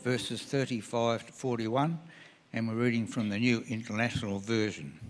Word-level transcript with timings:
verses 0.05 0.43
35 0.43 1.29
to 1.29 1.33
41, 1.33 1.99
and 2.53 2.69
we're 2.69 2.75
reading 2.75 3.07
from 3.07 3.31
the 3.31 3.39
New 3.39 3.65
International 3.71 4.39
Version. 4.39 5.01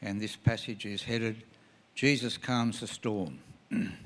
And 0.00 0.20
this 0.20 0.36
passage 0.36 0.86
is 0.86 1.02
headed 1.02 1.42
Jesus 1.96 2.38
Calms 2.38 2.78
the 2.78 2.86
Storm. 2.86 3.40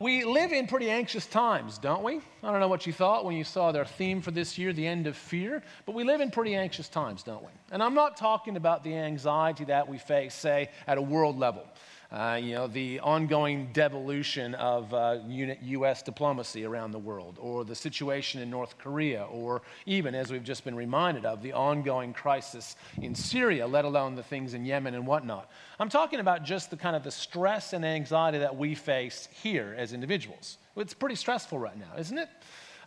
We 0.00 0.24
live 0.24 0.52
in 0.52 0.66
pretty 0.66 0.88
anxious 0.88 1.26
times, 1.26 1.76
don't 1.76 2.02
we? 2.02 2.22
I 2.42 2.50
don't 2.50 2.58
know 2.58 2.68
what 2.68 2.86
you 2.86 2.92
thought 2.92 3.26
when 3.26 3.36
you 3.36 3.44
saw 3.44 3.70
their 3.70 3.84
theme 3.84 4.22
for 4.22 4.30
this 4.30 4.56
year, 4.56 4.72
the 4.72 4.86
end 4.86 5.06
of 5.06 5.14
fear, 5.14 5.62
but 5.84 5.94
we 5.94 6.04
live 6.04 6.22
in 6.22 6.30
pretty 6.30 6.54
anxious 6.54 6.88
times, 6.88 7.22
don't 7.22 7.42
we? 7.42 7.50
And 7.70 7.82
I'm 7.82 7.92
not 7.92 8.16
talking 8.16 8.56
about 8.56 8.82
the 8.82 8.96
anxiety 8.96 9.66
that 9.66 9.86
we 9.86 9.98
face, 9.98 10.32
say, 10.32 10.70
at 10.86 10.96
a 10.96 11.02
world 11.02 11.38
level. 11.38 11.66
Uh, 12.12 12.40
you 12.42 12.54
know, 12.54 12.66
the 12.66 12.98
ongoing 13.00 13.68
devolution 13.72 14.56
of 14.56 14.92
uh, 14.92 15.18
U.S. 15.28 16.02
diplomacy 16.02 16.64
around 16.64 16.90
the 16.90 16.98
world, 16.98 17.38
or 17.40 17.64
the 17.64 17.74
situation 17.74 18.42
in 18.42 18.50
North 18.50 18.76
Korea, 18.78 19.26
or 19.30 19.62
even, 19.86 20.16
as 20.16 20.32
we've 20.32 20.42
just 20.42 20.64
been 20.64 20.74
reminded 20.74 21.24
of, 21.24 21.40
the 21.40 21.52
ongoing 21.52 22.12
crisis 22.12 22.74
in 23.00 23.14
Syria, 23.14 23.64
let 23.64 23.84
alone 23.84 24.16
the 24.16 24.24
things 24.24 24.54
in 24.54 24.64
Yemen 24.64 24.96
and 24.96 25.06
whatnot. 25.06 25.48
I'm 25.78 25.88
talking 25.88 26.18
about 26.18 26.42
just 26.42 26.70
the 26.70 26.76
kind 26.76 26.96
of 26.96 27.04
the 27.04 27.12
stress 27.12 27.74
and 27.74 27.84
anxiety 27.84 28.38
that 28.38 28.56
we 28.56 28.74
face 28.74 29.28
here 29.30 29.76
as 29.78 29.92
individuals. 29.92 30.58
It's 30.76 30.94
pretty 30.94 31.14
stressful 31.14 31.60
right 31.60 31.78
now, 31.78 31.96
isn't 31.96 32.18
it? 32.18 32.28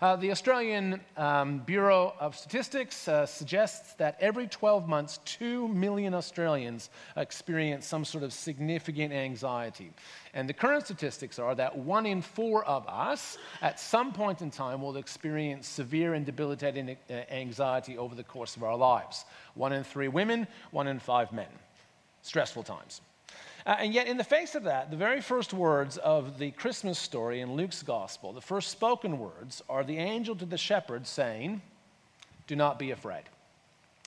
Uh, 0.03 0.17
the 0.17 0.31
Australian 0.31 0.99
um, 1.15 1.59
Bureau 1.59 2.13
of 2.19 2.35
Statistics 2.35 3.07
uh, 3.07 3.25
suggests 3.25 3.93
that 3.93 4.17
every 4.19 4.47
12 4.47 4.85
months, 4.85 5.19
2 5.23 5.69
million 5.69 6.13
Australians 6.13 6.89
experience 7.15 7.85
some 7.85 8.03
sort 8.03 8.21
of 8.21 8.33
significant 8.33 9.13
anxiety. 9.13 9.93
And 10.33 10.49
the 10.49 10.53
current 10.53 10.83
statistics 10.83 11.39
are 11.39 11.55
that 11.55 11.77
one 11.77 12.05
in 12.05 12.21
four 12.21 12.65
of 12.65 12.85
us, 12.85 13.37
at 13.61 13.79
some 13.79 14.11
point 14.11 14.41
in 14.41 14.51
time, 14.51 14.81
will 14.81 14.97
experience 14.97 15.69
severe 15.69 16.15
and 16.15 16.25
debilitating 16.25 16.97
uh, 17.09 17.13
anxiety 17.31 17.97
over 17.97 18.13
the 18.13 18.25
course 18.25 18.57
of 18.57 18.63
our 18.63 18.75
lives. 18.75 19.23
One 19.53 19.71
in 19.71 19.85
three 19.85 20.09
women, 20.09 20.47
one 20.71 20.87
in 20.87 20.99
five 20.99 21.31
men. 21.31 21.47
Stressful 22.23 22.63
times. 22.63 22.99
Uh, 23.65 23.77
and 23.79 23.93
yet, 23.93 24.07
in 24.07 24.17
the 24.17 24.23
face 24.23 24.55
of 24.55 24.63
that, 24.63 24.91
the 24.91 24.97
very 24.97 25.21
first 25.21 25.53
words 25.53 25.97
of 25.97 26.37
the 26.37 26.51
Christmas 26.51 26.99
story 26.99 27.39
in 27.39 27.53
Luke's 27.53 27.81
gospel, 27.81 28.33
the 28.33 28.41
first 28.41 28.69
spoken 28.69 29.19
words, 29.19 29.61
are 29.69 29.83
the 29.83 29.97
angel 29.97 30.35
to 30.35 30.45
the 30.45 30.57
shepherds 30.57 31.09
saying, 31.09 31.61
Do 32.47 32.55
not 32.55 32.77
be 32.77 32.91
afraid. 32.91 33.23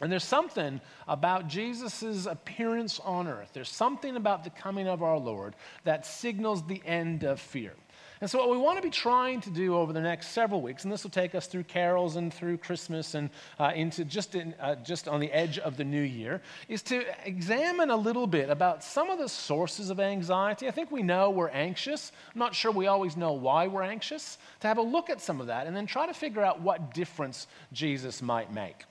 And 0.02 0.12
there's 0.12 0.24
something 0.24 0.80
about 1.08 1.48
Jesus' 1.48 2.26
appearance 2.26 3.00
on 3.00 3.26
earth, 3.26 3.50
there's 3.54 3.70
something 3.70 4.16
about 4.16 4.44
the 4.44 4.50
coming 4.50 4.88
of 4.88 5.02
our 5.02 5.18
Lord 5.18 5.56
that 5.84 6.04
signals 6.04 6.66
the 6.66 6.82
end 6.84 7.24
of 7.24 7.40
fear. 7.40 7.72
And 8.20 8.30
so, 8.30 8.38
what 8.38 8.48
we 8.48 8.56
want 8.56 8.78
to 8.78 8.82
be 8.82 8.90
trying 8.90 9.42
to 9.42 9.50
do 9.50 9.76
over 9.76 9.92
the 9.92 10.00
next 10.00 10.28
several 10.28 10.62
weeks, 10.62 10.84
and 10.84 10.92
this 10.92 11.02
will 11.02 11.10
take 11.10 11.34
us 11.34 11.46
through 11.46 11.64
carols 11.64 12.16
and 12.16 12.32
through 12.32 12.56
Christmas 12.56 13.14
and 13.14 13.28
uh, 13.60 13.72
into 13.74 14.06
just, 14.06 14.34
in, 14.34 14.54
uh, 14.58 14.76
just 14.76 15.06
on 15.06 15.20
the 15.20 15.30
edge 15.32 15.58
of 15.58 15.76
the 15.76 15.84
new 15.84 16.00
year, 16.00 16.40
is 16.68 16.80
to 16.84 17.04
examine 17.26 17.90
a 17.90 17.96
little 17.96 18.26
bit 18.26 18.48
about 18.48 18.82
some 18.82 19.10
of 19.10 19.18
the 19.18 19.28
sources 19.28 19.90
of 19.90 20.00
anxiety. 20.00 20.66
I 20.66 20.70
think 20.70 20.90
we 20.90 21.02
know 21.02 21.28
we're 21.28 21.50
anxious. 21.50 22.10
I'm 22.34 22.38
not 22.38 22.54
sure 22.54 22.72
we 22.72 22.86
always 22.86 23.18
know 23.18 23.32
why 23.32 23.66
we're 23.66 23.82
anxious. 23.82 24.38
To 24.60 24.68
have 24.68 24.78
a 24.78 24.82
look 24.82 25.10
at 25.10 25.20
some 25.20 25.40
of 25.40 25.48
that 25.48 25.66
and 25.66 25.76
then 25.76 25.84
try 25.84 26.06
to 26.06 26.14
figure 26.14 26.42
out 26.42 26.62
what 26.62 26.94
difference 26.94 27.46
Jesus 27.74 28.22
might 28.22 28.50
make. 28.50 28.84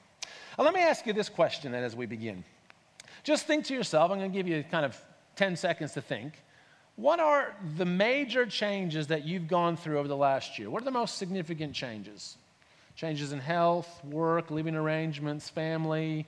Now, 0.57 0.65
let 0.65 0.73
me 0.75 0.81
ask 0.81 1.05
you 1.07 1.13
this 1.13 1.29
question 1.29 1.71
then 1.71 1.83
as 1.83 1.95
we 1.95 2.05
begin. 2.05 2.43
Just 3.23 3.47
think 3.47 3.65
to 3.65 3.73
yourself, 3.73 4.11
I'm 4.11 4.19
going 4.19 4.31
to 4.31 4.37
give 4.37 4.47
you 4.47 4.63
kind 4.69 4.85
of 4.85 4.95
10 5.35 5.55
seconds 5.55 5.93
to 5.93 6.01
think. 6.01 6.33
What 6.95 7.19
are 7.19 7.53
the 7.77 7.85
major 7.85 8.45
changes 8.45 9.07
that 9.07 9.25
you've 9.25 9.47
gone 9.47 9.75
through 9.75 9.99
over 9.99 10.07
the 10.07 10.15
last 10.15 10.57
year? 10.57 10.69
What 10.69 10.81
are 10.81 10.85
the 10.85 10.91
most 10.91 11.17
significant 11.17 11.73
changes? 11.73 12.37
Changes 12.95 13.33
in 13.33 13.39
health, 13.39 14.03
work, 14.05 14.49
living 14.49 14.75
arrangements, 14.75 15.49
family? 15.49 16.25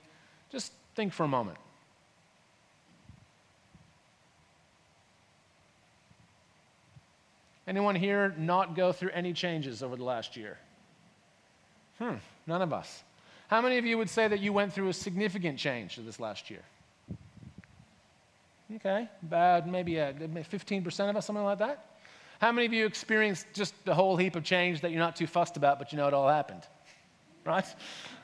Just 0.52 0.74
think 0.96 1.14
for 1.14 1.24
a 1.24 1.28
moment. 1.28 1.58
Anyone 7.68 7.96
here 7.96 8.34
not 8.38 8.76
go 8.76 8.92
through 8.92 9.12
any 9.12 9.34
changes 9.34 9.84
over 9.84 9.96
the 9.96 10.04
last 10.04 10.38
year? 10.38 10.58
Hmm, 12.00 12.16
none 12.46 12.62
of 12.62 12.72
us. 12.72 13.04
How 13.48 13.62
many 13.62 13.78
of 13.78 13.86
you 13.86 13.98
would 13.98 14.10
say 14.10 14.28
that 14.28 14.40
you 14.40 14.52
went 14.54 14.74
through 14.74 14.90
a 14.90 14.94
significant 14.94 15.58
change 15.58 15.96
this 15.98 16.20
last 16.20 16.50
year? 16.50 16.62
Okay, 18.76 19.08
about 19.24 19.68
maybe 19.68 20.00
uh, 20.00 20.10
a, 20.10 20.14
15% 20.14 21.10
of 21.10 21.16
us, 21.16 21.26
something 21.26 21.44
like 21.44 21.60
that. 21.60 21.86
How 22.42 22.52
many 22.52 22.66
of 22.66 22.74
you 22.74 22.86
experienced 22.86 23.48
just 23.54 23.74
a 23.86 23.94
whole 23.94 24.18
heap 24.18 24.36
of 24.36 24.44
change 24.44 24.82
that 24.82 24.92
you're 24.92 25.00
not 25.00 25.16
too 25.16 25.26
fussed 25.26 25.56
about, 25.56 25.80
but 25.80 25.92
you 25.92 25.98
know 25.98 26.08
it 26.08 26.14
all 26.14 26.28
happened? 26.28 26.64
Right? 27.46 27.66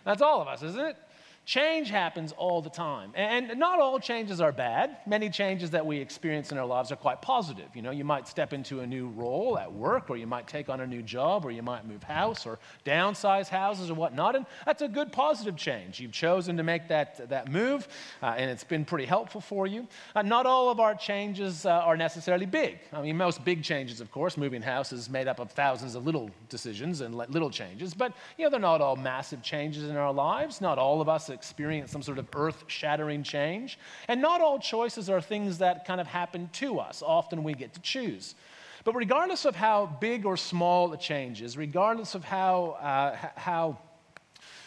That's 0.03 0.21
all 0.21 0.41
of 0.41 0.49
us, 0.49 0.61
isn't 0.63 0.85
it? 0.85 0.97
Change 1.45 1.89
happens 1.89 2.31
all 2.31 2.61
the 2.61 2.69
time. 2.69 3.11
And 3.15 3.59
not 3.59 3.79
all 3.79 3.99
changes 3.99 4.39
are 4.39 4.53
bad. 4.53 4.97
Many 5.05 5.29
changes 5.29 5.71
that 5.71 5.85
we 5.85 5.97
experience 5.99 6.53
in 6.53 6.57
our 6.57 6.65
lives 6.65 6.89
are 6.91 6.95
quite 6.95 7.21
positive. 7.21 7.75
You 7.75 7.81
know, 7.81 7.91
you 7.91 8.05
might 8.05 8.29
step 8.29 8.53
into 8.53 8.79
a 8.79 8.87
new 8.87 9.09
role 9.09 9.57
at 9.57 9.71
work, 9.71 10.09
or 10.09 10.15
you 10.15 10.25
might 10.25 10.47
take 10.47 10.69
on 10.69 10.79
a 10.79 10.87
new 10.87 11.01
job, 11.01 11.43
or 11.43 11.51
you 11.51 11.61
might 11.61 11.85
move 11.85 12.01
house, 12.01 12.45
or 12.45 12.59
downsize 12.85 13.49
houses, 13.49 13.91
or 13.91 13.95
whatnot. 13.95 14.37
And 14.37 14.45
that's 14.65 14.81
a 14.81 14.87
good 14.87 15.11
positive 15.11 15.57
change. 15.57 15.99
You've 15.99 16.13
chosen 16.13 16.55
to 16.55 16.63
make 16.63 16.87
that, 16.87 17.27
that 17.29 17.51
move, 17.51 17.89
uh, 18.21 18.35
and 18.37 18.49
it's 18.49 18.63
been 18.63 18.85
pretty 18.85 19.05
helpful 19.05 19.41
for 19.41 19.67
you. 19.67 19.85
Uh, 20.15 20.21
not 20.21 20.45
all 20.45 20.69
of 20.69 20.79
our 20.79 20.95
changes 20.95 21.65
uh, 21.65 21.71
are 21.71 21.97
necessarily 21.97 22.45
big. 22.45 22.79
I 22.93 23.01
mean, 23.01 23.17
most 23.17 23.43
big 23.43 23.63
changes, 23.63 23.99
of 23.99 24.11
course, 24.11 24.37
moving 24.37 24.61
house 24.61 24.93
is 24.93 25.09
made 25.09 25.27
up 25.27 25.39
of 25.39 25.51
thousands 25.51 25.95
of 25.95 26.05
little 26.05 26.29
decisions 26.47 27.01
and 27.01 27.13
little 27.13 27.49
changes. 27.49 27.93
But, 27.93 28.13
you 28.37 28.45
know, 28.45 28.49
they're 28.49 28.61
not 28.61 28.79
all 28.79 28.95
massive 28.95 29.43
changes 29.43 29.89
in 29.89 29.97
our 29.97 30.13
lives. 30.13 30.61
Not 30.61 30.77
all 30.77 31.01
of 31.01 31.09
us 31.09 31.32
experience 31.33 31.91
some 31.91 32.03
sort 32.03 32.17
of 32.17 32.27
earth 32.35 32.63
shattering 32.67 33.23
change. 33.23 33.79
And 34.07 34.21
not 34.21 34.41
all 34.41 34.59
choices 34.59 35.09
are 35.09 35.21
things 35.21 35.57
that 35.57 35.85
kind 35.85 35.99
of 35.99 36.07
happen 36.07 36.49
to 36.53 36.79
us. 36.79 37.03
Often 37.05 37.43
we 37.43 37.53
get 37.53 37.73
to 37.73 37.81
choose. 37.81 38.35
But 38.83 38.95
regardless 38.95 39.45
of 39.45 39.55
how 39.55 39.97
big 39.99 40.25
or 40.25 40.37
small 40.37 40.91
a 40.93 40.97
change 40.97 41.41
is, 41.41 41.57
regardless 41.57 42.15
of 42.15 42.23
how, 42.23 42.77
uh, 42.81 43.15
how 43.35 43.77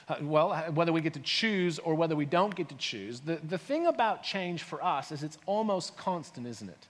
uh, 0.09 0.17
well, 0.23 0.55
whether 0.73 0.93
we 0.93 1.01
get 1.01 1.15
to 1.15 1.21
choose 1.21 1.79
or 1.79 1.95
whether 1.95 2.17
we 2.17 2.25
don't 2.25 2.55
get 2.55 2.69
to 2.69 2.77
choose, 2.77 3.21
the, 3.21 3.37
the 3.49 3.59
thing 3.59 3.87
about 3.87 4.23
change 4.23 4.63
for 4.63 4.83
us 4.83 5.13
is 5.13 5.23
it's 5.23 5.39
almost 5.47 5.97
constant, 5.97 6.47
isn't 6.47 6.69
it? 6.69 6.87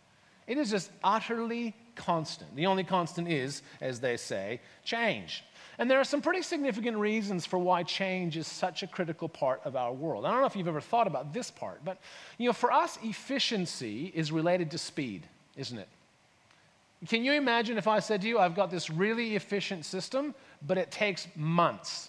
It 0.46 0.58
is 0.58 0.70
just 0.70 0.90
utterly 1.02 1.74
constant. 1.96 2.54
The 2.54 2.66
only 2.66 2.84
constant 2.84 3.28
is, 3.28 3.62
as 3.80 3.98
they 4.00 4.16
say, 4.16 4.60
change. 4.84 5.42
And 5.78 5.90
there 5.90 6.00
are 6.00 6.04
some 6.04 6.22
pretty 6.22 6.42
significant 6.42 6.96
reasons 6.96 7.44
for 7.44 7.58
why 7.58 7.82
change 7.82 8.36
is 8.36 8.46
such 8.46 8.82
a 8.82 8.86
critical 8.86 9.28
part 9.28 9.60
of 9.64 9.76
our 9.76 9.92
world. 9.92 10.24
I 10.24 10.30
don't 10.30 10.40
know 10.40 10.46
if 10.46 10.56
you've 10.56 10.68
ever 10.68 10.80
thought 10.80 11.06
about 11.06 11.34
this 11.34 11.50
part, 11.50 11.84
but 11.84 11.98
you 12.38 12.46
know, 12.46 12.52
for 12.52 12.72
us, 12.72 12.98
efficiency 13.02 14.10
is 14.14 14.32
related 14.32 14.70
to 14.70 14.78
speed, 14.78 15.26
isn't 15.56 15.78
it? 15.78 15.88
Can 17.08 17.24
you 17.24 17.32
imagine 17.32 17.76
if 17.76 17.86
I 17.86 17.98
said 17.98 18.22
to 18.22 18.28
you, 18.28 18.38
I've 18.38 18.56
got 18.56 18.70
this 18.70 18.88
really 18.88 19.36
efficient 19.36 19.84
system, 19.84 20.34
but 20.66 20.78
it 20.78 20.90
takes 20.90 21.28
months? 21.36 22.08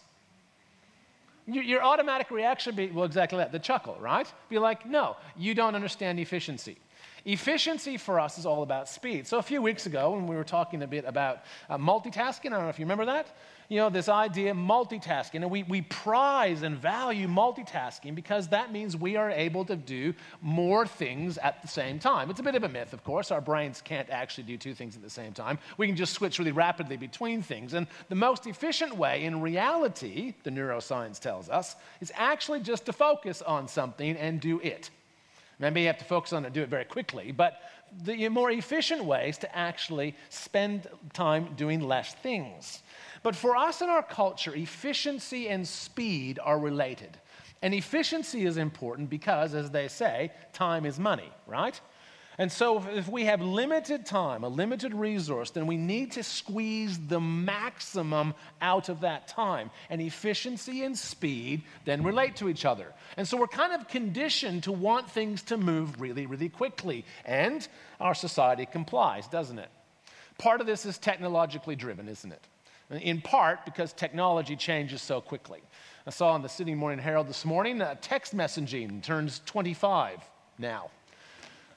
Your 1.45 1.83
automatic 1.83 2.31
reaction 2.31 2.75
would 2.75 2.77
be, 2.77 2.93
well, 2.93 3.05
exactly 3.05 3.37
that, 3.37 3.51
the 3.51 3.59
chuckle, 3.59 3.97
right? 3.99 4.31
Be 4.49 4.59
like, 4.59 4.85
no, 4.85 5.15
you 5.37 5.53
don't 5.53 5.75
understand 5.75 6.19
efficiency. 6.19 6.77
Efficiency 7.25 7.97
for 7.97 8.19
us 8.19 8.37
is 8.37 8.45
all 8.45 8.63
about 8.63 8.87
speed. 8.87 9.27
So 9.27 9.37
a 9.37 9.41
few 9.41 9.61
weeks 9.61 9.85
ago, 9.85 10.11
when 10.11 10.27
we 10.27 10.35
were 10.35 10.45
talking 10.45 10.83
a 10.83 10.87
bit 10.87 11.03
about 11.05 11.39
uh, 11.69 11.77
multitasking, 11.77 12.47
I 12.47 12.49
don't 12.51 12.63
know 12.63 12.69
if 12.69 12.79
you 12.79 12.85
remember 12.85 13.05
that, 13.05 13.27
you 13.69 13.77
know, 13.77 13.89
this 13.89 14.07
idea 14.07 14.51
of 14.51 14.57
multitasking. 14.57 15.35
And 15.35 15.51
we, 15.51 15.63
we 15.63 15.81
prize 15.81 16.61
and 16.61 16.77
value 16.77 17.27
multitasking 17.27 18.15
because 18.15 18.47
that 18.49 18.71
means 18.71 18.95
we 18.95 19.17
are 19.17 19.29
able 19.29 19.65
to 19.65 19.75
do 19.75 20.13
more 20.41 20.87
things 20.87 21.37
at 21.37 21.61
the 21.61 21.67
same 21.67 21.99
time. 21.99 22.29
It's 22.29 22.39
a 22.39 22.43
bit 22.43 22.55
of 22.55 22.63
a 22.63 22.69
myth, 22.69 22.93
of 22.93 23.03
course. 23.03 23.29
Our 23.29 23.41
brains 23.41 23.81
can't 23.81 24.09
actually 24.09 24.45
do 24.45 24.57
two 24.57 24.73
things 24.73 24.95
at 24.95 25.01
the 25.01 25.09
same 25.09 25.33
time. 25.33 25.59
We 25.77 25.87
can 25.87 25.97
just 25.97 26.13
switch 26.13 26.39
really 26.39 26.53
rapidly 26.53 26.95
between 26.95 27.41
things. 27.41 27.73
And 27.73 27.87
the 28.07 28.15
most 28.15 28.47
efficient 28.47 28.95
way, 28.95 29.25
in 29.25 29.41
reality, 29.41 30.33
the 30.43 30.49
neuroscience 30.49 31.19
tells 31.19 31.49
us, 31.49 31.75
is 31.99 32.11
actually 32.15 32.61
just 32.61 32.85
to 32.85 32.93
focus 32.93 33.41
on 33.41 33.67
something 33.67 34.15
and 34.15 34.39
do 34.39 34.61
it. 34.61 34.89
Maybe 35.59 35.81
you 35.81 35.87
have 35.87 35.97
to 35.97 36.05
focus 36.05 36.33
on 36.33 36.43
it 36.43 36.47
and 36.47 36.55
do 36.55 36.61
it 36.61 36.69
very 36.69 36.85
quickly, 36.85 37.31
but 37.31 37.59
the 38.03 38.29
more 38.29 38.51
efficient 38.51 39.03
way 39.03 39.29
is 39.29 39.37
to 39.39 39.57
actually 39.57 40.15
spend 40.29 40.87
time 41.13 41.49
doing 41.55 41.81
less 41.81 42.13
things. 42.13 42.83
But 43.23 43.35
for 43.35 43.55
us 43.55 43.81
in 43.81 43.89
our 43.89 44.03
culture, 44.03 44.53
efficiency 44.55 45.47
and 45.49 45.67
speed 45.67 46.39
are 46.43 46.59
related. 46.59 47.17
And 47.61 47.73
efficiency 47.73 48.45
is 48.45 48.57
important 48.57 49.09
because, 49.09 49.53
as 49.53 49.71
they 49.71 49.87
say, 49.87 50.31
time 50.53 50.85
is 50.85 50.99
money, 50.99 51.31
right? 51.47 51.79
And 52.39 52.51
so, 52.51 52.83
if 52.89 53.09
we 53.09 53.25
have 53.25 53.41
limited 53.41 54.05
time, 54.05 54.43
a 54.43 54.47
limited 54.47 54.93
resource, 54.93 55.49
then 55.49 55.65
we 55.65 55.75
need 55.75 56.11
to 56.11 56.23
squeeze 56.23 56.99
the 57.07 57.19
maximum 57.19 58.35
out 58.61 58.89
of 58.89 59.01
that 59.01 59.27
time. 59.27 59.71
And 59.89 59.99
efficiency 59.99 60.83
and 60.83 60.95
speed 60.95 61.63
then 61.85 62.03
relate 62.03 62.35
to 62.35 62.47
each 62.47 62.63
other. 62.63 62.93
And 63.17 63.27
so, 63.27 63.37
we're 63.37 63.47
kind 63.47 63.73
of 63.73 63.87
conditioned 63.87 64.63
to 64.63 64.71
want 64.71 65.09
things 65.09 65.41
to 65.43 65.57
move 65.57 65.99
really, 65.99 66.27
really 66.27 66.49
quickly. 66.49 67.05
And 67.25 67.67
our 67.99 68.13
society 68.13 68.67
complies, 68.67 69.27
doesn't 69.27 69.57
it? 69.57 69.69
Part 70.37 70.61
of 70.61 70.67
this 70.67 70.85
is 70.85 70.99
technologically 70.99 71.75
driven, 71.75 72.07
isn't 72.07 72.31
it? 72.31 72.47
In 72.89 73.21
part 73.21 73.65
because 73.65 73.91
technology 73.91 74.55
changes 74.55 75.01
so 75.01 75.19
quickly. 75.19 75.61
I 76.05 76.09
saw 76.09 76.35
in 76.37 76.41
the 76.41 76.47
Sydney 76.47 76.75
Morning 76.75 76.99
Herald 76.99 77.27
this 77.27 77.43
morning 77.43 77.79
that 77.79 78.01
text 78.01 78.35
messaging 78.35 79.03
turns 79.03 79.41
25 79.45 80.19
now. 80.57 80.89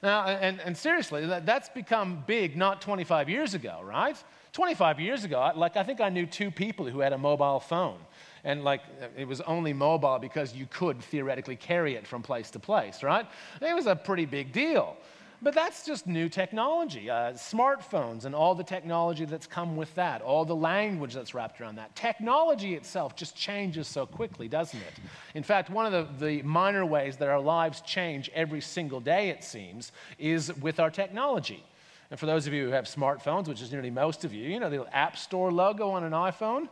Now, 0.02 0.26
and, 0.26 0.60
and 0.60 0.76
seriously, 0.76 1.26
that, 1.26 1.44
that's 1.44 1.68
become 1.68 2.22
big 2.26 2.56
not 2.56 2.80
25 2.80 3.28
years 3.28 3.54
ago, 3.54 3.80
right? 3.82 4.16
25 4.52 5.00
years 5.00 5.24
ago, 5.24 5.50
like 5.56 5.76
I 5.76 5.82
think 5.82 6.00
I 6.00 6.08
knew 6.08 6.26
two 6.26 6.50
people 6.50 6.86
who 6.86 7.00
had 7.00 7.12
a 7.12 7.18
mobile 7.18 7.60
phone. 7.60 7.98
And 8.44 8.64
like 8.64 8.80
it 9.16 9.28
was 9.28 9.40
only 9.42 9.72
mobile 9.72 10.18
because 10.18 10.54
you 10.54 10.66
could 10.70 11.02
theoretically 11.02 11.56
carry 11.56 11.94
it 11.94 12.06
from 12.06 12.22
place 12.22 12.50
to 12.52 12.58
place, 12.58 13.02
right? 13.02 13.26
It 13.60 13.74
was 13.74 13.86
a 13.86 13.94
pretty 13.94 14.26
big 14.26 14.52
deal. 14.52 14.96
But 15.42 15.54
that's 15.54 15.87
just 15.87 16.06
new 16.06 16.28
technology. 16.28 17.08
Uh, 17.08 17.32
smartphones 17.32 18.26
and 18.26 18.34
all 18.34 18.54
the 18.54 18.64
technology 18.64 19.25
that's 19.25 19.46
come 19.46 19.75
with 19.75 19.94
that, 19.94 20.20
all 20.20 20.44
the 20.44 20.54
language 20.54 21.14
that's 21.14 21.34
wrapped 21.34 21.60
around 21.62 21.76
that. 21.76 21.96
Technology 21.96 22.75
itself 22.75 23.16
just 23.16 23.34
changes 23.34 23.88
so 23.88 24.04
quickly, 24.04 24.48
doesn't 24.48 24.81
it? 24.81 24.92
In 25.34 25.42
fact, 25.42 25.70
one 25.70 25.87
of 25.87 26.19
the, 26.19 26.26
the 26.26 26.42
minor 26.42 26.84
ways 26.84 27.16
that 27.16 27.28
our 27.28 27.40
lives 27.40 27.81
change 27.81 28.31
every 28.34 28.60
single 28.60 29.00
day, 29.00 29.31
it 29.31 29.42
seems, 29.42 29.92
is 30.19 30.54
with 30.58 30.78
our 30.78 30.90
technology. 30.90 31.64
And 32.10 32.20
for 32.20 32.26
those 32.26 32.46
of 32.46 32.52
you 32.52 32.66
who 32.66 32.72
have 32.72 32.84
smartphones, 32.84 33.48
which 33.48 33.62
is 33.62 33.72
nearly 33.72 33.90
most 33.90 34.25
of 34.25 34.34
you, 34.34 34.46
you 34.46 34.60
know 34.60 34.69
the 34.69 34.84
App 34.94 35.16
Store 35.16 35.50
logo 35.50 35.88
on 35.90 36.04
an 36.04 36.12
iPhone? 36.12 36.69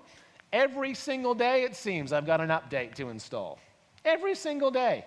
Every 0.53 0.94
single 0.94 1.35
day, 1.35 1.62
it 1.62 1.75
seems, 1.75 2.12
I've 2.12 2.26
got 2.26 2.41
an 2.43 2.49
update 2.49 2.94
to 2.97 3.09
install. 3.09 3.59
Every 4.05 4.35
single 4.35 4.71
day. 4.71 5.06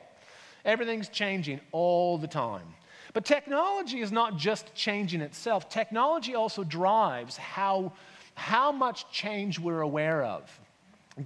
Everything's 0.66 1.10
changing 1.10 1.60
all 1.72 2.18
the 2.18 2.28
time. 2.28 2.76
But 3.14 3.26
technology 3.26 4.02
is 4.02 4.12
not 4.12 4.38
just 4.38 4.74
changing 4.74 5.22
itself, 5.22 5.70
technology 5.70 6.36
also 6.36 6.64
drives 6.64 7.38
how, 7.38 7.94
how 8.36 8.72
much 8.72 9.10
change 9.12 9.60
we're 9.60 9.82
aware 9.82 10.24
of. 10.24 10.60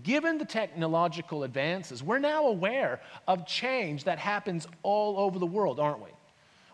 Given 0.01 0.39
the 0.39 0.45
technological 0.45 1.43
advances, 1.43 2.01
we're 2.01 2.19
now 2.19 2.47
aware 2.47 3.01
of 3.27 3.45
change 3.45 4.05
that 4.05 4.17
happens 4.17 4.67
all 4.81 5.19
over 5.19 5.37
the 5.37 5.45
world, 5.45 5.79
aren't 5.79 6.01
we? 6.01 6.09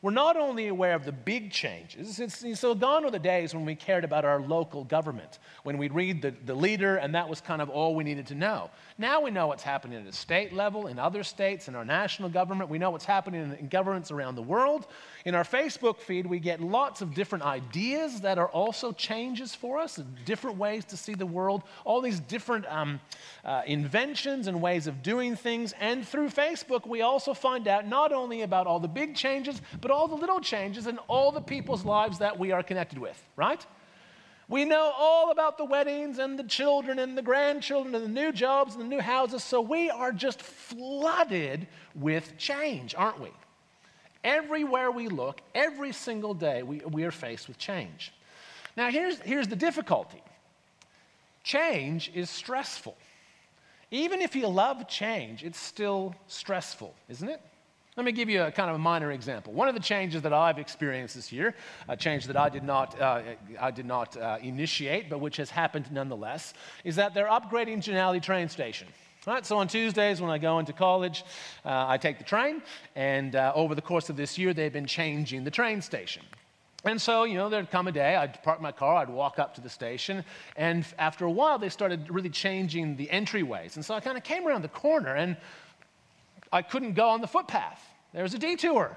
We're 0.01 0.09
not 0.09 0.35
only 0.35 0.67
aware 0.67 0.95
of 0.95 1.05
the 1.05 1.11
big 1.11 1.51
changes, 1.51 2.19
it's, 2.19 2.43
so 2.59 2.73
gone 2.73 3.05
are 3.05 3.11
the 3.11 3.19
days 3.19 3.53
when 3.53 3.65
we 3.65 3.75
cared 3.75 4.03
about 4.03 4.25
our 4.25 4.41
local 4.41 4.83
government, 4.83 5.37
when 5.61 5.77
we'd 5.77 5.93
read 5.93 6.23
the, 6.23 6.33
the 6.43 6.55
leader 6.55 6.95
and 6.95 7.13
that 7.13 7.29
was 7.29 7.39
kind 7.39 7.61
of 7.61 7.69
all 7.69 7.93
we 7.93 8.03
needed 8.03 8.25
to 8.27 8.35
know. 8.35 8.71
Now 8.97 9.21
we 9.21 9.29
know 9.29 9.45
what's 9.45 9.61
happening 9.61 10.01
at 10.01 10.07
a 10.07 10.11
state 10.11 10.53
level, 10.53 10.87
in 10.87 10.97
other 10.97 11.21
states, 11.21 11.67
in 11.67 11.75
our 11.75 11.85
national 11.85 12.29
government. 12.29 12.71
We 12.71 12.79
know 12.79 12.89
what's 12.89 13.05
happening 13.05 13.43
in, 13.43 13.53
in 13.53 13.67
governments 13.67 14.09
around 14.09 14.35
the 14.35 14.41
world. 14.41 14.87
In 15.23 15.35
our 15.35 15.43
Facebook 15.43 15.99
feed, 15.99 16.25
we 16.25 16.39
get 16.39 16.61
lots 16.61 17.03
of 17.03 17.13
different 17.13 17.43
ideas 17.43 18.21
that 18.21 18.39
are 18.39 18.49
also 18.49 18.91
changes 18.93 19.53
for 19.53 19.77
us, 19.77 19.99
different 20.25 20.57
ways 20.57 20.83
to 20.85 20.97
see 20.97 21.13
the 21.13 21.27
world, 21.27 21.61
all 21.85 22.01
these 22.01 22.19
different 22.21 22.65
um, 22.69 22.99
uh, 23.45 23.61
inventions 23.67 24.47
and 24.47 24.59
ways 24.63 24.87
of 24.87 25.03
doing 25.03 25.35
things. 25.35 25.75
And 25.79 26.07
through 26.07 26.29
Facebook, 26.29 26.87
we 26.87 27.01
also 27.03 27.35
find 27.35 27.67
out 27.67 27.87
not 27.87 28.11
only 28.11 28.41
about 28.41 28.65
all 28.65 28.79
the 28.79 28.87
big 28.87 29.15
changes, 29.15 29.61
but 29.79 29.90
all 29.91 30.07
the 30.07 30.15
little 30.15 30.39
changes 30.39 30.87
in 30.87 30.97
all 31.07 31.31
the 31.31 31.41
people's 31.41 31.85
lives 31.85 32.19
that 32.19 32.37
we 32.37 32.51
are 32.51 32.63
connected 32.63 32.97
with, 32.97 33.21
right? 33.35 33.65
We 34.47 34.65
know 34.65 34.91
all 34.97 35.31
about 35.31 35.57
the 35.57 35.63
weddings 35.63 36.19
and 36.19 36.37
the 36.37 36.43
children 36.43 36.99
and 36.99 37.17
the 37.17 37.21
grandchildren 37.21 37.95
and 37.95 38.03
the 38.03 38.21
new 38.21 38.33
jobs 38.33 38.75
and 38.75 38.83
the 38.83 38.87
new 38.87 38.99
houses, 38.99 39.43
so 39.43 39.61
we 39.61 39.89
are 39.89 40.11
just 40.11 40.41
flooded 40.41 41.67
with 41.95 42.37
change, 42.37 42.93
aren't 42.95 43.21
we? 43.21 43.29
Everywhere 44.23 44.91
we 44.91 45.07
look, 45.07 45.41
every 45.55 45.93
single 45.93 46.33
day, 46.33 46.63
we, 46.63 46.79
we 46.79 47.05
are 47.05 47.11
faced 47.11 47.47
with 47.47 47.57
change. 47.57 48.13
Now, 48.75 48.91
here's, 48.91 49.19
here's 49.19 49.47
the 49.47 49.55
difficulty 49.55 50.21
change 51.43 52.11
is 52.13 52.29
stressful. 52.29 52.97
Even 53.89 54.21
if 54.21 54.35
you 54.35 54.47
love 54.47 54.87
change, 54.87 55.43
it's 55.43 55.59
still 55.59 56.15
stressful, 56.27 56.93
isn't 57.09 57.27
it? 57.27 57.41
Let 57.97 58.05
me 58.05 58.13
give 58.13 58.29
you 58.29 58.43
a 58.43 58.51
kind 58.51 58.69
of 58.69 58.77
a 58.77 58.79
minor 58.79 59.11
example. 59.11 59.51
One 59.51 59.67
of 59.67 59.75
the 59.75 59.81
changes 59.81 60.21
that 60.21 60.31
I've 60.31 60.57
experienced 60.57 61.13
this 61.13 61.29
year, 61.29 61.53
a 61.89 61.97
change 61.97 62.25
that 62.27 62.37
I 62.37 62.47
did 62.47 62.63
not, 62.63 62.99
uh, 62.99 63.21
I 63.59 63.71
did 63.71 63.85
not 63.85 64.15
uh, 64.15 64.37
initiate, 64.41 65.09
but 65.09 65.19
which 65.19 65.35
has 65.35 65.49
happened 65.49 65.91
nonetheless, 65.91 66.53
is 66.85 66.95
that 66.95 67.13
they're 67.13 67.27
upgrading 67.27 67.79
Jannali 67.79 68.21
train 68.21 68.47
station. 68.47 68.87
Right, 69.27 69.45
so 69.45 69.57
on 69.57 69.67
Tuesdays 69.67 70.21
when 70.21 70.31
I 70.31 70.37
go 70.37 70.57
into 70.57 70.71
college, 70.73 71.23
uh, 71.65 71.85
I 71.87 71.97
take 71.97 72.17
the 72.17 72.23
train, 72.23 72.63
and 72.95 73.35
uh, 73.35 73.51
over 73.53 73.75
the 73.75 73.81
course 73.81 74.09
of 74.09 74.15
this 74.15 74.37
year, 74.37 74.53
they've 74.53 74.73
been 74.73 74.87
changing 74.87 75.43
the 75.43 75.51
train 75.51 75.81
station. 75.81 76.23
And 76.85 76.99
so, 76.99 77.25
you 77.25 77.35
know, 77.35 77.49
there'd 77.49 77.69
come 77.69 77.87
a 77.87 77.91
day, 77.91 78.15
I'd 78.15 78.41
park 78.41 78.61
my 78.61 78.71
car, 78.71 78.95
I'd 78.95 79.09
walk 79.09 79.37
up 79.37 79.53
to 79.55 79.61
the 79.61 79.69
station, 79.69 80.23
and 80.55 80.85
after 80.97 81.25
a 81.25 81.31
while, 81.31 81.59
they 81.59 81.69
started 81.69 82.09
really 82.09 82.31
changing 82.31 82.95
the 82.95 83.07
entryways. 83.07 83.75
And 83.75 83.85
so 83.85 83.93
I 83.93 83.99
kind 83.99 84.17
of 84.17 84.23
came 84.23 84.47
around 84.47 84.63
the 84.63 84.69
corner, 84.69 85.13
and 85.13 85.37
I 86.51 86.61
couldn't 86.61 86.93
go 86.93 87.09
on 87.09 87.21
the 87.21 87.27
footpath. 87.27 87.81
There 88.13 88.23
was 88.23 88.33
a 88.33 88.39
detour. 88.39 88.95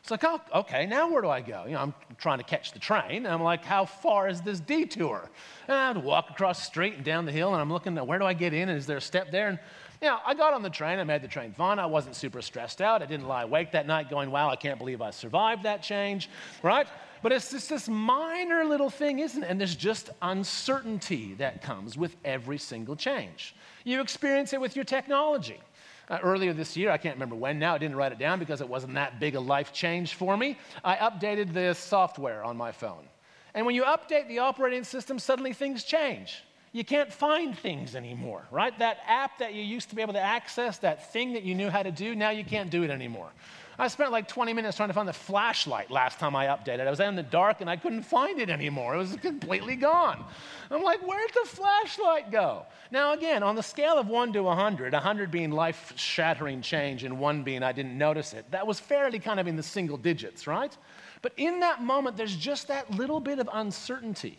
It's 0.00 0.10
like, 0.10 0.22
oh, 0.22 0.38
okay, 0.54 0.84
now 0.84 1.10
where 1.10 1.22
do 1.22 1.30
I 1.30 1.40
go? 1.40 1.64
You 1.64 1.72
know, 1.72 1.80
I'm 1.80 1.94
trying 2.18 2.36
to 2.36 2.44
catch 2.44 2.72
the 2.72 2.78
train. 2.78 3.26
I'm 3.26 3.42
like, 3.42 3.64
how 3.64 3.86
far 3.86 4.28
is 4.28 4.42
this 4.42 4.60
detour? 4.60 5.30
And 5.66 5.74
I 5.74 5.86
had 5.86 5.92
to 5.94 6.00
walk 6.00 6.28
across 6.28 6.58
the 6.58 6.66
street 6.66 6.94
and 6.96 7.04
down 7.04 7.24
the 7.24 7.32
hill, 7.32 7.54
and 7.54 7.60
I'm 7.62 7.72
looking 7.72 7.96
at 7.96 8.06
where 8.06 8.18
do 8.18 8.26
I 8.26 8.34
get 8.34 8.52
in? 8.52 8.68
And 8.68 8.76
is 8.76 8.84
there 8.84 8.98
a 8.98 9.00
step 9.00 9.30
there? 9.30 9.48
And, 9.48 9.58
you 10.02 10.08
know, 10.08 10.18
I 10.26 10.34
got 10.34 10.52
on 10.52 10.60
the 10.60 10.68
train. 10.68 10.98
I 10.98 11.04
made 11.04 11.22
the 11.22 11.28
train 11.28 11.54
fine. 11.54 11.78
I 11.78 11.86
wasn't 11.86 12.16
super 12.16 12.42
stressed 12.42 12.82
out. 12.82 13.00
I 13.02 13.06
didn't 13.06 13.26
lie 13.26 13.44
awake 13.44 13.72
that 13.72 13.86
night 13.86 14.10
going, 14.10 14.30
wow, 14.30 14.50
I 14.50 14.56
can't 14.56 14.78
believe 14.78 15.00
I 15.00 15.10
survived 15.10 15.62
that 15.62 15.82
change, 15.82 16.28
right? 16.62 16.86
But 17.22 17.32
it's 17.32 17.50
just 17.50 17.70
this 17.70 17.88
minor 17.88 18.66
little 18.66 18.90
thing, 18.90 19.20
isn't 19.20 19.42
it? 19.42 19.48
And 19.48 19.58
there's 19.58 19.74
just 19.74 20.10
uncertainty 20.20 21.32
that 21.38 21.62
comes 21.62 21.96
with 21.96 22.14
every 22.26 22.58
single 22.58 22.94
change. 22.94 23.56
You 23.84 24.02
experience 24.02 24.52
it 24.52 24.60
with 24.60 24.76
your 24.76 24.84
technology. 24.84 25.60
Uh, 26.08 26.18
earlier 26.22 26.52
this 26.52 26.76
year, 26.76 26.90
I 26.90 26.98
can't 26.98 27.16
remember 27.16 27.34
when 27.34 27.58
now, 27.58 27.74
I 27.74 27.78
didn't 27.78 27.96
write 27.96 28.12
it 28.12 28.18
down 28.18 28.38
because 28.38 28.60
it 28.60 28.68
wasn't 28.68 28.94
that 28.94 29.18
big 29.18 29.34
a 29.34 29.40
life 29.40 29.72
change 29.72 30.14
for 30.14 30.36
me. 30.36 30.58
I 30.84 30.96
updated 30.96 31.54
the 31.54 31.74
software 31.74 32.44
on 32.44 32.56
my 32.56 32.72
phone. 32.72 33.08
And 33.54 33.64
when 33.64 33.74
you 33.74 33.84
update 33.84 34.28
the 34.28 34.40
operating 34.40 34.84
system, 34.84 35.18
suddenly 35.18 35.52
things 35.52 35.84
change. 35.84 36.42
You 36.72 36.84
can't 36.84 37.12
find 37.12 37.56
things 37.56 37.94
anymore, 37.94 38.44
right? 38.50 38.76
That 38.80 38.98
app 39.06 39.38
that 39.38 39.54
you 39.54 39.62
used 39.62 39.90
to 39.90 39.94
be 39.94 40.02
able 40.02 40.14
to 40.14 40.20
access, 40.20 40.78
that 40.78 41.12
thing 41.12 41.34
that 41.34 41.44
you 41.44 41.54
knew 41.54 41.70
how 41.70 41.84
to 41.84 41.92
do, 41.92 42.16
now 42.16 42.30
you 42.30 42.44
can't 42.44 42.68
do 42.68 42.82
it 42.82 42.90
anymore. 42.90 43.30
I 43.78 43.88
spent 43.88 44.12
like 44.12 44.28
20 44.28 44.52
minutes 44.52 44.76
trying 44.76 44.88
to 44.88 44.92
find 44.92 45.08
the 45.08 45.12
flashlight 45.12 45.90
last 45.90 46.18
time 46.18 46.36
I 46.36 46.46
updated. 46.46 46.86
I 46.86 46.90
was 46.90 47.00
in 47.00 47.16
the 47.16 47.22
dark 47.22 47.60
and 47.60 47.68
I 47.68 47.76
couldn't 47.76 48.02
find 48.02 48.38
it 48.40 48.48
anymore. 48.48 48.94
It 48.94 48.98
was 48.98 49.16
completely 49.16 49.74
gone. 49.76 50.24
I'm 50.70 50.82
like, 50.82 51.00
where'd 51.00 51.30
the 51.34 51.48
flashlight 51.48 52.30
go? 52.30 52.66
Now, 52.90 53.12
again, 53.12 53.42
on 53.42 53.56
the 53.56 53.62
scale 53.62 53.98
of 53.98 54.06
1 54.06 54.32
to 54.34 54.42
100, 54.42 54.92
100 54.92 55.30
being 55.30 55.50
life 55.50 55.92
shattering 55.96 56.62
change 56.62 57.02
and 57.02 57.18
1 57.18 57.42
being 57.42 57.62
I 57.62 57.72
didn't 57.72 57.98
notice 57.98 58.32
it, 58.32 58.50
that 58.52 58.66
was 58.66 58.78
fairly 58.78 59.18
kind 59.18 59.40
of 59.40 59.46
in 59.48 59.56
the 59.56 59.62
single 59.62 59.96
digits, 59.96 60.46
right? 60.46 60.76
But 61.22 61.32
in 61.36 61.60
that 61.60 61.82
moment, 61.82 62.16
there's 62.16 62.36
just 62.36 62.68
that 62.68 62.90
little 62.90 63.20
bit 63.20 63.38
of 63.38 63.48
uncertainty. 63.52 64.38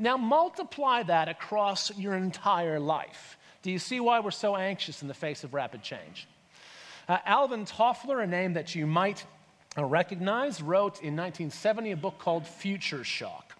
Now, 0.00 0.16
multiply 0.16 1.04
that 1.04 1.28
across 1.28 1.96
your 1.96 2.14
entire 2.14 2.80
life. 2.80 3.38
Do 3.62 3.70
you 3.70 3.78
see 3.78 4.00
why 4.00 4.20
we're 4.20 4.30
so 4.32 4.56
anxious 4.56 5.02
in 5.02 5.08
the 5.08 5.14
face 5.14 5.44
of 5.44 5.54
rapid 5.54 5.82
change? 5.82 6.26
Uh, 7.08 7.18
Alvin 7.26 7.66
Toffler, 7.66 8.22
a 8.22 8.26
name 8.26 8.54
that 8.54 8.74
you 8.74 8.86
might 8.86 9.24
uh, 9.76 9.84
recognize, 9.84 10.62
wrote 10.62 11.02
in 11.02 11.16
1970 11.16 11.90
a 11.92 11.96
book 11.96 12.18
called 12.18 12.46
Future 12.46 13.04
Shock. 13.04 13.56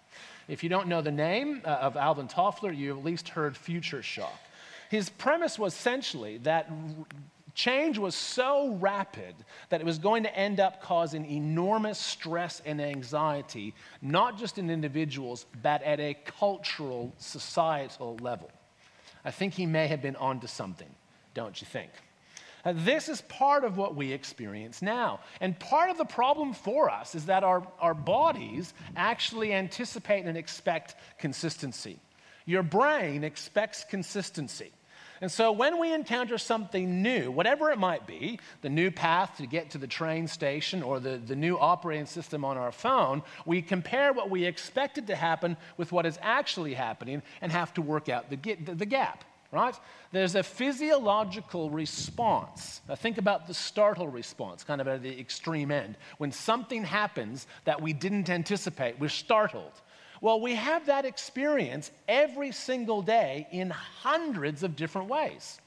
If 0.47 0.63
you 0.63 0.69
don't 0.69 0.87
know 0.87 1.01
the 1.01 1.11
name 1.11 1.61
uh, 1.63 1.69
of 1.69 1.95
Alvin 1.95 2.27
Toffler, 2.27 2.75
you 2.75 2.97
at 2.97 3.03
least 3.03 3.29
heard 3.29 3.55
Future 3.55 4.01
Shock. 4.01 4.33
His 4.89 5.09
premise 5.09 5.59
was 5.59 5.73
essentially 5.73 6.37
that 6.39 6.71
change 7.53 7.97
was 7.97 8.15
so 8.15 8.73
rapid 8.75 9.35
that 9.69 9.79
it 9.79 9.85
was 9.85 9.99
going 9.99 10.23
to 10.23 10.35
end 10.35 10.59
up 10.59 10.81
causing 10.81 11.25
enormous 11.29 11.99
stress 11.99 12.61
and 12.65 12.81
anxiety, 12.81 13.73
not 14.01 14.37
just 14.37 14.57
in 14.57 14.69
individuals, 14.69 15.45
but 15.61 15.81
at 15.83 15.99
a 15.99 16.15
cultural, 16.25 17.13
societal 17.17 18.17
level. 18.21 18.51
I 19.23 19.31
think 19.31 19.53
he 19.53 19.65
may 19.65 19.87
have 19.87 20.01
been 20.01 20.15
onto 20.15 20.47
something, 20.47 20.89
don't 21.33 21.59
you 21.61 21.65
think? 21.65 21.89
This 22.73 23.09
is 23.09 23.21
part 23.21 23.63
of 23.63 23.77
what 23.77 23.95
we 23.95 24.11
experience 24.11 24.81
now. 24.81 25.19
And 25.39 25.57
part 25.59 25.91
of 25.91 25.97
the 25.97 26.05
problem 26.05 26.53
for 26.53 26.89
us 26.89 27.13
is 27.13 27.25
that 27.25 27.43
our, 27.43 27.65
our 27.79 27.93
bodies 27.93 28.73
actually 28.95 29.53
anticipate 29.53 30.25
and 30.25 30.37
expect 30.37 30.95
consistency. 31.19 31.99
Your 32.45 32.63
brain 32.63 33.23
expects 33.23 33.85
consistency. 33.89 34.71
And 35.21 35.31
so 35.31 35.51
when 35.51 35.79
we 35.79 35.93
encounter 35.93 36.37
something 36.37 37.01
new, 37.01 37.31
whatever 37.31 37.69
it 37.71 37.77
might 37.77 38.05
be, 38.05 38.39
the 38.61 38.69
new 38.69 38.91
path 38.91 39.37
to 39.37 39.47
get 39.47 39.71
to 39.71 39.77
the 39.77 39.87
train 39.87 40.27
station 40.27 40.83
or 40.83 40.99
the, 40.99 41.17
the 41.17 41.35
new 41.35 41.57
operating 41.57 42.05
system 42.05 42.43
on 42.43 42.57
our 42.57 42.71
phone, 42.71 43.23
we 43.45 43.61
compare 43.61 44.11
what 44.11 44.29
we 44.29 44.43
expected 44.45 45.07
to 45.07 45.15
happen 45.15 45.55
with 45.77 45.91
what 45.91 46.05
is 46.05 46.19
actually 46.21 46.73
happening 46.73 47.21
and 47.41 47.51
have 47.51 47.73
to 47.75 47.81
work 47.81 48.09
out 48.09 48.29
the, 48.29 48.55
the 48.55 48.85
gap 48.85 49.23
right? 49.55 49.75
There's 50.11 50.35
a 50.35 50.43
physiological 50.43 51.69
response. 51.69 52.81
Now 52.87 52.95
think 52.95 53.17
about 53.17 53.47
the 53.47 53.53
startle 53.53 54.07
response, 54.07 54.63
kind 54.63 54.81
of 54.81 54.87
at 54.87 55.01
the 55.01 55.19
extreme 55.19 55.71
end. 55.71 55.97
When 56.17 56.31
something 56.31 56.83
happens 56.83 57.47
that 57.63 57.81
we 57.81 57.93
didn't 57.93 58.29
anticipate, 58.29 58.99
we're 58.99 59.09
startled. 59.09 59.81
Well, 60.21 60.41
we 60.41 60.55
have 60.55 60.85
that 60.87 61.05
experience 61.05 61.91
every 62.07 62.51
single 62.51 63.01
day 63.01 63.47
in 63.51 63.69
hundreds 63.69 64.63
of 64.63 64.75
different 64.75 65.09
ways. 65.09 65.59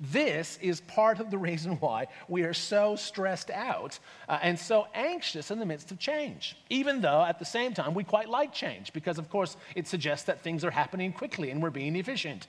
This 0.00 0.58
is 0.62 0.80
part 0.82 1.18
of 1.18 1.30
the 1.30 1.38
reason 1.38 1.72
why 1.80 2.06
we 2.28 2.42
are 2.42 2.54
so 2.54 2.94
stressed 2.94 3.50
out 3.50 3.98
uh, 4.28 4.38
and 4.40 4.56
so 4.56 4.86
anxious 4.94 5.50
in 5.50 5.58
the 5.58 5.66
midst 5.66 5.90
of 5.90 5.98
change, 5.98 6.56
even 6.70 7.00
though 7.00 7.24
at 7.24 7.40
the 7.40 7.44
same 7.44 7.74
time 7.74 7.94
we 7.94 8.04
quite 8.04 8.28
like 8.28 8.52
change, 8.52 8.92
because 8.92 9.18
of 9.18 9.28
course 9.28 9.56
it 9.74 9.88
suggests 9.88 10.26
that 10.26 10.40
things 10.40 10.64
are 10.64 10.70
happening 10.70 11.12
quickly 11.12 11.50
and 11.50 11.60
we're 11.60 11.70
being 11.70 11.96
efficient 11.96 12.46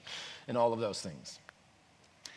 and 0.48 0.58
all 0.58 0.74
of 0.74 0.80
those 0.80 1.02
things. 1.02 1.40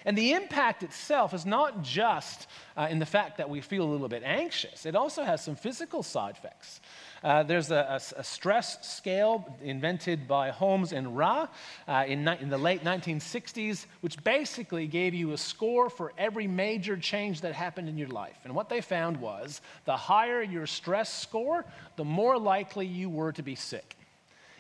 And 0.05 0.17
the 0.17 0.33
impact 0.33 0.83
itself 0.83 1.35
is 1.35 1.47
not 1.47 1.83
just 1.83 2.49
uh, 2.77 2.89
in 2.91 2.99
the 2.99 3.07
fact 3.07 3.39
that 3.39 3.49
we 3.49 3.61
feel 3.61 3.85
a 3.85 3.91
little 3.91 4.09
bit 4.09 4.23
anxious, 4.25 4.87
it 4.87 4.97
also 4.97 5.23
has 5.23 5.43
some 5.45 5.57
physical 5.57 6.03
side 6.03 6.37
effects. 6.37 6.81
Uh, 7.23 7.45
there's 7.45 7.71
a, 7.71 8.01
a, 8.17 8.21
a, 8.21 8.25
stress 8.25 8.85
scale 8.85 9.57
invented 9.63 10.27
by 10.27 10.51
Holmes 10.51 10.93
and 10.93 11.07
Rahe 11.07 11.49
uh, 11.87 12.05
in, 12.09 12.27
in 12.27 12.49
the 12.49 12.59
late 12.59 12.83
1960s, 12.83 13.87
which 14.01 14.23
basically 14.25 14.89
gave 14.89 15.15
you 15.15 15.33
a 15.33 15.39
score 15.39 15.89
for 15.89 16.13
every 16.19 16.49
major 16.49 16.97
change 16.97 17.43
that 17.43 17.55
happened 17.55 17.89
in 17.89 17.97
your 17.97 18.09
life. 18.09 18.39
And 18.43 18.57
what 18.57 18.69
they 18.69 18.81
found 18.81 19.19
was 19.19 19.61
the 19.85 19.97
higher 19.97 20.43
your 20.43 20.67
stress 20.67 21.17
score, 21.17 21.65
the 21.95 22.05
more 22.05 22.39
likely 22.39 22.87
you 22.87 23.09
were 23.09 23.31
to 23.33 23.43
be 23.43 23.55
sick. 23.55 23.97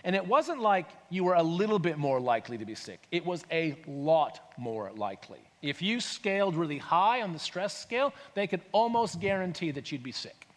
And 0.04 0.16
it 0.16 0.26
wasn't 0.26 0.60
like 0.60 0.88
you 1.10 1.24
were 1.24 1.34
a 1.34 1.42
little 1.42 1.78
bit 1.78 1.96
more 1.96 2.20
likely 2.20 2.58
to 2.58 2.64
be 2.64 2.74
sick, 2.74 3.00
it 3.10 3.24
was 3.24 3.44
a 3.50 3.76
lot 3.86 4.40
more 4.56 4.90
likely. 4.96 5.40
If 5.62 5.80
you 5.80 6.00
scaled 6.00 6.56
really 6.56 6.78
high 6.78 7.22
on 7.22 7.32
the 7.32 7.38
stress 7.38 7.80
scale, 7.80 8.12
they 8.34 8.48
could 8.48 8.62
almost 8.72 9.20
guarantee 9.20 9.70
that 9.70 9.92
you'd 9.92 10.02
be 10.02 10.12
sick. 10.12 10.48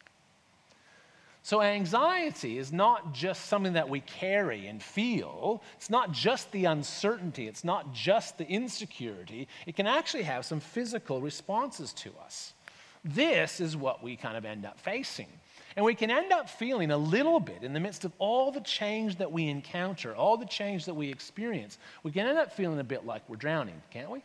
So, 1.44 1.62
anxiety 1.62 2.58
is 2.58 2.74
not 2.74 3.14
just 3.14 3.46
something 3.46 3.74
that 3.74 3.88
we 3.88 4.00
carry 4.00 4.66
and 4.66 4.82
feel. 4.82 5.62
It's 5.76 5.92
not 5.92 6.12
just 6.12 6.52
the 6.52 6.66
uncertainty. 6.66 7.48
It's 7.48 7.64
not 7.64 7.94
just 7.94 8.40
the 8.40 8.48
insecurity. 8.48 9.48
It 9.68 9.76
can 9.76 9.86
actually 9.86 10.24
have 10.24 10.44
some 10.44 10.60
physical 10.60 11.22
responses 11.22 11.94
to 11.94 12.12
us. 12.26 12.56
This 13.04 13.60
is 13.60 13.78
what 13.78 14.02
we 14.02 14.16
kind 14.16 14.36
of 14.36 14.44
end 14.44 14.66
up 14.66 14.80
facing. 14.80 15.28
And 15.76 15.86
we 15.86 15.94
can 15.94 16.10
end 16.10 16.32
up 16.32 16.50
feeling 16.50 16.92
a 16.92 16.98
little 16.98 17.40
bit 17.40 17.64
in 17.64 17.74
the 17.74 17.80
midst 17.80 18.06
of 18.06 18.14
all 18.18 18.52
the 18.52 18.62
change 18.62 19.18
that 19.18 19.32
we 19.32 19.50
encounter, 19.50 20.16
all 20.16 20.38
the 20.38 20.46
change 20.46 20.86
that 20.86 20.94
we 20.94 21.10
experience. 21.10 21.78
We 22.04 22.12
can 22.12 22.28
end 22.28 22.38
up 22.38 22.54
feeling 22.54 22.80
a 22.80 22.84
bit 22.84 23.06
like 23.06 23.28
we're 23.28 23.36
drowning, 23.36 23.82
can't 23.92 24.10
we? 24.10 24.24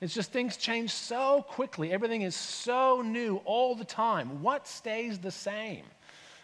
It's 0.00 0.14
just 0.14 0.32
things 0.32 0.56
change 0.56 0.90
so 0.90 1.44
quickly. 1.46 1.92
Everything 1.92 2.22
is 2.22 2.34
so 2.34 3.02
new 3.02 3.36
all 3.44 3.74
the 3.74 3.84
time. 3.84 4.42
What 4.42 4.66
stays 4.66 5.18
the 5.18 5.30
same? 5.30 5.84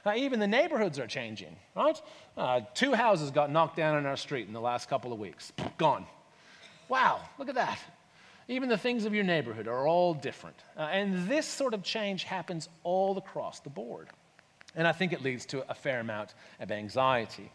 Uh, 0.05 0.13
even 0.15 0.39
the 0.39 0.47
neighborhoods 0.47 1.01
are 1.01 1.07
changing, 1.07 1.57
right? 1.75 2.01
Uh, 2.37 2.61
two 2.75 2.95
houses 2.95 3.33
got 3.33 3.51
knocked 3.51 3.77
down 3.77 3.97
on 3.97 4.07
our 4.07 4.17
street 4.17 4.47
in 4.47 4.53
the 4.53 4.61
last 4.61 4.89
couple 4.89 5.13
of 5.13 5.19
weeks. 5.19 5.53
Gone. 5.79 6.07
Wow, 6.89 7.21
look 7.39 7.49
at 7.49 7.57
that. 7.57 7.79
Even 8.49 8.69
the 8.69 8.79
things 8.79 9.05
of 9.05 9.15
your 9.15 9.25
neighborhood 9.25 9.67
are 9.67 9.89
all 9.89 10.15
different. 10.15 10.57
Uh, 10.77 10.83
and 10.83 11.29
this 11.29 11.47
sort 11.47 11.75
of 11.75 11.83
change 11.83 12.25
happens 12.25 12.69
all 12.85 13.17
across 13.19 13.61
the 13.61 13.71
board. 13.71 14.09
And 14.77 14.87
I 14.87 14.93
think 14.93 15.13
it 15.13 15.23
leads 15.23 15.47
to 15.47 15.69
a 15.71 15.75
fair 15.75 16.01
amount 16.01 16.35
of 16.61 16.71
anxiety. 16.71 17.51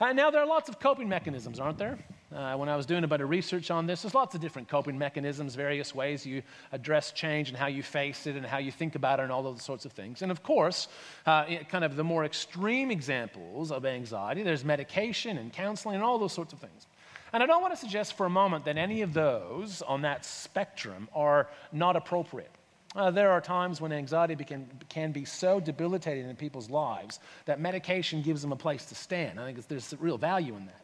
Uh, 0.00 0.12
now, 0.12 0.30
there 0.30 0.42
are 0.42 0.46
lots 0.46 0.68
of 0.68 0.80
coping 0.80 1.08
mechanisms, 1.08 1.60
aren't 1.60 1.78
there? 1.78 1.98
Uh, 2.34 2.56
when 2.56 2.68
I 2.68 2.74
was 2.74 2.84
doing 2.84 3.04
a 3.04 3.08
bit 3.08 3.20
of 3.20 3.30
research 3.30 3.70
on 3.70 3.86
this, 3.86 4.02
there's 4.02 4.14
lots 4.14 4.34
of 4.34 4.40
different 4.40 4.68
coping 4.68 4.98
mechanisms, 4.98 5.54
various 5.54 5.94
ways 5.94 6.26
you 6.26 6.42
address 6.72 7.12
change 7.12 7.48
and 7.48 7.56
how 7.56 7.68
you 7.68 7.82
face 7.82 8.26
it 8.26 8.34
and 8.34 8.44
how 8.44 8.58
you 8.58 8.72
think 8.72 8.96
about 8.96 9.20
it 9.20 9.22
and 9.22 9.30
all 9.30 9.44
those 9.44 9.62
sorts 9.62 9.84
of 9.84 9.92
things. 9.92 10.20
And 10.20 10.32
of 10.32 10.42
course, 10.42 10.88
uh, 11.26 11.44
kind 11.68 11.84
of 11.84 11.94
the 11.94 12.02
more 12.02 12.24
extreme 12.24 12.90
examples 12.90 13.70
of 13.70 13.86
anxiety, 13.86 14.42
there's 14.42 14.64
medication 14.64 15.38
and 15.38 15.52
counseling 15.52 15.94
and 15.94 16.04
all 16.04 16.18
those 16.18 16.32
sorts 16.32 16.52
of 16.52 16.58
things. 16.58 16.88
And 17.34 17.42
I 17.42 17.46
don't 17.46 17.60
want 17.60 17.74
to 17.74 17.80
suggest 17.80 18.16
for 18.16 18.26
a 18.26 18.30
moment 18.30 18.64
that 18.66 18.78
any 18.78 19.02
of 19.02 19.12
those 19.12 19.82
on 19.82 20.02
that 20.02 20.24
spectrum 20.24 21.08
are 21.12 21.48
not 21.72 21.96
appropriate. 21.96 22.52
Uh, 22.94 23.10
there 23.10 23.32
are 23.32 23.40
times 23.40 23.80
when 23.80 23.92
anxiety 23.92 24.36
can, 24.36 24.68
can 24.88 25.10
be 25.10 25.24
so 25.24 25.58
debilitating 25.58 26.30
in 26.30 26.36
people's 26.36 26.70
lives 26.70 27.18
that 27.46 27.58
medication 27.58 28.22
gives 28.22 28.40
them 28.40 28.52
a 28.52 28.56
place 28.56 28.84
to 28.86 28.94
stand. 28.94 29.40
I 29.40 29.52
think 29.52 29.66
there's 29.66 29.92
real 29.98 30.16
value 30.16 30.54
in 30.54 30.66
that. 30.66 30.82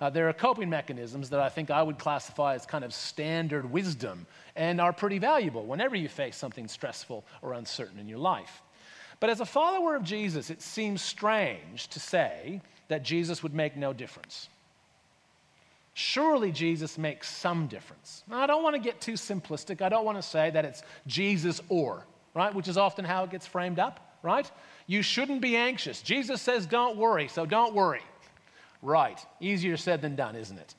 Uh, 0.00 0.08
there 0.08 0.28
are 0.28 0.32
coping 0.32 0.70
mechanisms 0.70 1.30
that 1.30 1.40
I 1.40 1.48
think 1.48 1.68
I 1.68 1.82
would 1.82 1.98
classify 1.98 2.54
as 2.54 2.64
kind 2.64 2.84
of 2.84 2.94
standard 2.94 3.68
wisdom 3.68 4.28
and 4.54 4.80
are 4.80 4.92
pretty 4.92 5.18
valuable 5.18 5.66
whenever 5.66 5.96
you 5.96 6.08
face 6.08 6.36
something 6.36 6.68
stressful 6.68 7.24
or 7.42 7.54
uncertain 7.54 7.98
in 7.98 8.06
your 8.06 8.18
life. 8.18 8.62
But 9.18 9.30
as 9.30 9.40
a 9.40 9.46
follower 9.46 9.96
of 9.96 10.04
Jesus, 10.04 10.48
it 10.48 10.62
seems 10.62 11.02
strange 11.02 11.88
to 11.88 11.98
say 11.98 12.60
that 12.86 13.02
Jesus 13.02 13.42
would 13.42 13.52
make 13.52 13.76
no 13.76 13.92
difference. 13.92 14.48
Surely 15.98 16.52
Jesus 16.52 16.96
makes 16.96 17.28
some 17.28 17.66
difference. 17.66 18.22
Now, 18.28 18.38
I 18.38 18.46
don't 18.46 18.62
want 18.62 18.76
to 18.76 18.80
get 18.80 19.00
too 19.00 19.14
simplistic. 19.14 19.82
I 19.82 19.88
don't 19.88 20.04
want 20.04 20.16
to 20.16 20.22
say 20.22 20.48
that 20.48 20.64
it's 20.64 20.84
Jesus 21.08 21.60
or, 21.68 22.06
right? 22.34 22.54
Which 22.54 22.68
is 22.68 22.78
often 22.78 23.04
how 23.04 23.24
it 23.24 23.30
gets 23.30 23.48
framed 23.48 23.80
up, 23.80 24.16
right? 24.22 24.48
You 24.86 25.02
shouldn't 25.02 25.40
be 25.40 25.56
anxious. 25.56 26.00
Jesus 26.00 26.40
says, 26.40 26.66
don't 26.66 26.96
worry, 26.96 27.26
so 27.26 27.44
don't 27.44 27.74
worry. 27.74 28.02
Right. 28.80 29.18
Easier 29.40 29.76
said 29.76 30.00
than 30.00 30.14
done, 30.14 30.36
isn't 30.36 30.56
it? 30.56 30.76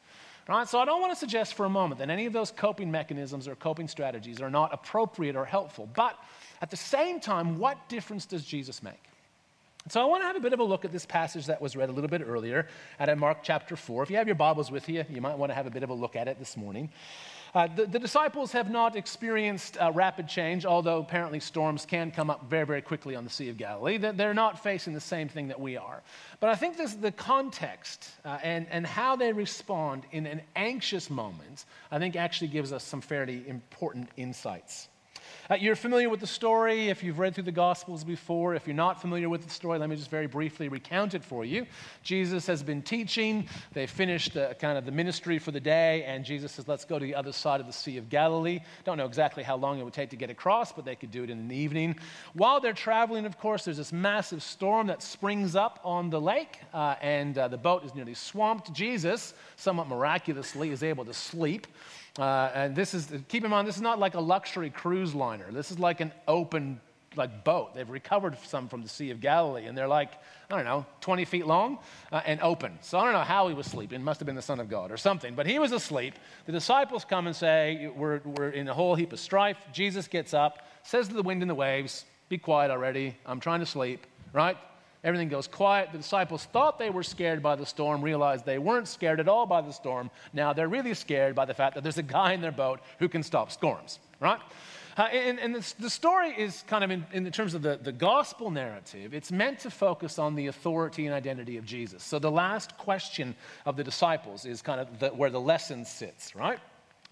Right? 0.47 0.69
So 0.69 0.79
I 0.79 0.85
don't 0.85 1.01
want 1.01 1.11
to 1.11 1.19
suggest 1.19 1.53
for 1.55 1.65
a 1.65 1.69
moment 1.69 1.99
that 1.99 2.09
any 2.09 2.25
of 2.25 2.31
those 2.31 2.49
coping 2.49 2.89
mechanisms 2.89 3.45
or 3.45 3.57
coping 3.57 3.89
strategies 3.89 4.39
are 4.39 4.49
not 4.49 4.73
appropriate 4.73 5.35
or 5.35 5.43
helpful. 5.43 5.89
But 5.95 6.17
at 6.61 6.71
the 6.71 6.77
same 6.77 7.19
time, 7.19 7.59
what 7.59 7.89
difference 7.89 8.25
does 8.25 8.45
Jesus 8.45 8.81
make? 8.81 9.08
So 9.87 10.01
I 10.01 10.05
want 10.05 10.21
to 10.21 10.27
have 10.27 10.35
a 10.35 10.41
bit 10.41 10.51
of 10.51 10.59
a 10.59 10.63
look 10.63 10.83
at 10.83 10.91
this 10.91 11.05
passage 11.05 11.45
that 11.45 11.61
was 11.61 11.75
read 11.75 11.89
a 11.89 11.91
little 11.91 12.09
bit 12.09 12.21
earlier 12.21 12.67
out 12.99 13.07
of 13.07 13.17
Mark 13.17 13.39
chapter 13.43 13.77
4. 13.77 14.03
If 14.03 14.11
you 14.11 14.17
have 14.17 14.27
your 14.27 14.35
Bibles 14.35 14.69
with 14.69 14.89
you, 14.89 15.05
you 15.09 15.21
might 15.21 15.37
want 15.37 15.51
to 15.51 15.55
have 15.55 15.67
a 15.67 15.71
bit 15.71 15.83
of 15.83 15.89
a 15.89 15.93
look 15.93 16.17
at 16.17 16.27
it 16.27 16.37
this 16.37 16.57
morning. 16.57 16.89
Uh, 17.55 17.67
the, 17.75 17.85
the, 17.85 17.97
disciples 17.97 18.51
have 18.51 18.69
not 18.69 18.95
experienced 18.95 19.77
uh, 19.79 19.91
rapid 19.91 20.27
change, 20.27 20.65
although 20.65 20.99
apparently 20.99 21.39
storms 21.39 21.85
can 21.85 22.11
come 22.11 22.29
up 22.29 22.47
very, 22.49 22.65
very 22.65 22.81
quickly 22.81 23.15
on 23.15 23.23
the 23.23 23.29
Sea 23.29 23.49
of 23.49 23.57
Galilee. 23.57 23.97
They're 23.97 24.35
not 24.35 24.61
facing 24.61 24.93
the 24.93 24.99
same 24.99 25.29
thing 25.29 25.47
that 25.47 25.59
we 25.59 25.75
are. 25.75 26.03
But 26.39 26.51
I 26.51 26.55
think 26.55 26.77
this, 26.77 26.93
the 26.93 27.11
context 27.11 28.11
uh, 28.23 28.37
and, 28.43 28.67
and 28.69 28.85
how 28.85 29.15
they 29.15 29.33
respond 29.33 30.03
in 30.11 30.27
an 30.27 30.41
anxious 30.55 31.09
moment, 31.09 31.65
I 31.89 31.97
think 31.97 32.15
actually 32.15 32.49
gives 32.49 32.71
us 32.71 32.83
some 32.83 33.01
fairly 33.01 33.47
important 33.47 34.09
insights. 34.17 34.89
Uh, 35.49 35.55
you're 35.55 35.75
familiar 35.75 36.09
with 36.09 36.19
the 36.19 36.27
story 36.27 36.89
if 36.89 37.03
you've 37.03 37.19
read 37.19 37.33
through 37.33 37.43
the 37.43 37.51
Gospels 37.51 38.03
before. 38.03 38.55
If 38.55 38.67
you're 38.67 38.75
not 38.75 39.01
familiar 39.01 39.29
with 39.29 39.43
the 39.43 39.49
story, 39.49 39.79
let 39.79 39.89
me 39.89 39.95
just 39.95 40.09
very 40.09 40.27
briefly 40.27 40.69
recount 40.69 41.13
it 41.13 41.23
for 41.23 41.43
you. 41.43 41.65
Jesus 42.03 42.45
has 42.47 42.61
been 42.61 42.81
teaching. 42.81 43.47
They 43.73 43.87
finished 43.87 44.37
uh, 44.37 44.53
kind 44.55 44.77
of 44.77 44.85
the 44.85 44.91
ministry 44.91 45.39
for 45.39 45.51
the 45.51 45.59
day, 45.59 46.03
and 46.03 46.23
Jesus 46.23 46.51
says, 46.51 46.67
Let's 46.67 46.85
go 46.85 46.99
to 46.99 47.05
the 47.05 47.15
other 47.15 47.31
side 47.31 47.59
of 47.59 47.67
the 47.67 47.73
Sea 47.73 47.97
of 47.97 48.09
Galilee. 48.09 48.59
Don't 48.83 48.97
know 48.97 49.05
exactly 49.05 49.43
how 49.43 49.57
long 49.57 49.79
it 49.79 49.83
would 49.83 49.93
take 49.93 50.09
to 50.11 50.15
get 50.15 50.29
across, 50.29 50.71
but 50.71 50.85
they 50.85 50.95
could 50.95 51.11
do 51.11 51.23
it 51.23 51.29
in 51.29 51.47
the 51.47 51.55
evening. 51.55 51.95
While 52.33 52.59
they're 52.59 52.73
traveling, 52.73 53.25
of 53.25 53.37
course, 53.37 53.65
there's 53.65 53.77
this 53.77 53.91
massive 53.91 54.43
storm 54.43 54.87
that 54.87 55.01
springs 55.01 55.55
up 55.55 55.79
on 55.83 56.09
the 56.09 56.21
lake, 56.21 56.59
uh, 56.73 56.95
and 57.01 57.37
uh, 57.37 57.47
the 57.47 57.57
boat 57.57 57.83
is 57.83 57.95
nearly 57.95 58.13
swamped. 58.13 58.71
Jesus, 58.73 59.33
somewhat 59.55 59.87
miraculously, 59.87 60.69
is 60.69 60.83
able 60.83 61.05
to 61.05 61.13
sleep. 61.13 61.67
Uh, 62.19 62.51
and 62.53 62.75
this 62.75 62.93
is, 62.93 63.07
keep 63.29 63.45
in 63.45 63.49
mind, 63.49 63.67
this 63.67 63.77
is 63.77 63.81
not 63.81 63.97
like 63.97 64.15
a 64.15 64.19
luxury 64.19 64.69
cruise 64.69 65.15
liner. 65.15 65.45
This 65.51 65.71
is 65.71 65.79
like 65.79 66.01
an 66.01 66.11
open 66.27 66.81
like 67.15 67.43
boat. 67.43 67.73
They've 67.73 67.89
recovered 67.89 68.37
some 68.45 68.67
from 68.67 68.83
the 68.83 68.89
Sea 68.89 69.11
of 69.11 69.21
Galilee, 69.21 69.65
and 69.65 69.77
they're 69.77 69.87
like, 69.87 70.11
I 70.49 70.55
don't 70.55 70.65
know, 70.65 70.85
20 71.01 71.25
feet 71.25 71.47
long 71.47 71.79
uh, 72.11 72.21
and 72.25 72.41
open. 72.41 72.77
So 72.81 72.99
I 72.99 73.05
don't 73.05 73.13
know 73.13 73.19
how 73.19 73.47
he 73.47 73.53
was 73.53 73.67
sleeping. 73.67 74.03
Must 74.03 74.19
have 74.19 74.25
been 74.25 74.35
the 74.35 74.41
Son 74.41 74.59
of 74.59 74.69
God 74.69 74.91
or 74.91 74.97
something. 74.97 75.33
But 75.33 75.47
he 75.47 75.59
was 75.59 75.71
asleep. 75.71 76.15
The 76.45 76.51
disciples 76.51 77.05
come 77.05 77.27
and 77.27 77.35
say, 77.35 77.89
We're, 77.95 78.19
we're 78.19 78.49
in 78.49 78.67
a 78.67 78.73
whole 78.73 78.95
heap 78.95 79.13
of 79.13 79.19
strife. 79.19 79.57
Jesus 79.71 80.07
gets 80.07 80.33
up, 80.33 80.67
says 80.83 81.07
to 81.07 81.13
the 81.13 81.23
wind 81.23 81.41
and 81.41 81.49
the 81.49 81.55
waves, 81.55 82.05
Be 82.27 82.37
quiet 82.37 82.69
already. 82.69 83.15
I'm 83.25 83.39
trying 83.39 83.61
to 83.61 83.65
sleep, 83.65 84.05
right? 84.33 84.57
Everything 85.03 85.29
goes 85.29 85.47
quiet. 85.47 85.91
The 85.91 85.97
disciples 85.97 86.45
thought 86.45 86.77
they 86.77 86.89
were 86.89 87.03
scared 87.03 87.41
by 87.41 87.55
the 87.55 87.65
storm, 87.65 88.01
realized 88.01 88.45
they 88.45 88.59
weren't 88.59 88.87
scared 88.87 89.19
at 89.19 89.29
all 89.29 89.45
by 89.45 89.61
the 89.61 89.71
storm. 89.71 90.11
Now 90.33 90.51
they're 90.51 90.67
really 90.67 90.93
scared 90.93 91.35
by 91.35 91.45
the 91.45 91.53
fact 91.53 91.75
that 91.75 91.83
there's 91.83 91.97
a 91.97 92.03
guy 92.03 92.33
in 92.33 92.41
their 92.41 92.51
boat 92.51 92.81
who 92.99 93.07
can 93.07 93.23
stop 93.23 93.51
storms, 93.51 93.99
right? 94.19 94.39
Uh, 94.97 95.03
and, 95.03 95.39
and 95.39 95.55
the, 95.55 95.73
the, 95.79 95.89
story 95.89 96.31
is 96.31 96.65
kind 96.67 96.83
of 96.83 96.91
in, 96.91 97.05
in 97.13 97.31
terms 97.31 97.53
of 97.53 97.61
the, 97.61 97.79
the 97.81 97.91
gospel 97.91 98.51
narrative, 98.51 99.13
it's 99.13 99.31
meant 99.31 99.57
to 99.59 99.71
focus 99.71 100.19
on 100.19 100.35
the 100.35 100.47
authority 100.47 101.05
and 101.05 101.15
identity 101.15 101.55
of 101.55 101.63
Jesus. 101.63 102.03
So 102.03 102.19
the 102.19 102.29
last 102.29 102.77
question 102.77 103.33
of 103.65 103.77
the 103.77 103.83
disciples 103.83 104.45
is 104.45 104.61
kind 104.61 104.81
of 104.81 104.99
the, 104.99 105.09
where 105.09 105.29
the 105.29 105.39
lesson 105.39 105.85
sits, 105.85 106.35
right? 106.35 106.59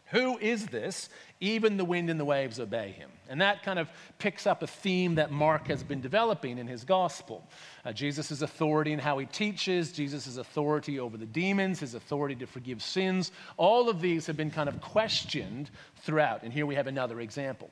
Who 0.07 0.37
is 0.37 0.67
this? 0.67 1.09
Even 1.39 1.77
the 1.77 1.85
wind 1.85 2.09
and 2.09 2.19
the 2.19 2.25
waves 2.25 2.59
obey 2.59 2.91
him. 2.91 3.11
And 3.29 3.41
that 3.41 3.61
kind 3.61 3.77
of 3.77 3.89
picks 4.17 4.47
up 4.47 4.63
a 4.63 4.67
theme 4.67 5.15
that 5.15 5.31
Mark 5.31 5.67
has 5.67 5.83
been 5.83 6.01
developing 6.01 6.57
in 6.57 6.65
his 6.65 6.83
gospel. 6.83 7.47
Uh, 7.85 7.93
Jesus' 7.93 8.41
authority 8.41 8.91
in 8.91 8.99
how 8.99 9.19
he 9.19 9.27
teaches, 9.27 9.91
Jesus' 9.91 10.37
authority 10.37 10.99
over 10.99 11.15
the 11.15 11.25
demons, 11.25 11.79
his 11.79 11.93
authority 11.93 12.35
to 12.35 12.47
forgive 12.47 12.81
sins. 12.81 13.31
All 13.57 13.87
of 13.87 14.01
these 14.01 14.25
have 14.25 14.35
been 14.35 14.49
kind 14.49 14.67
of 14.67 14.81
questioned 14.81 15.69
throughout. 15.97 16.41
And 16.41 16.51
here 16.51 16.65
we 16.65 16.75
have 16.75 16.87
another 16.87 17.19
example. 17.19 17.69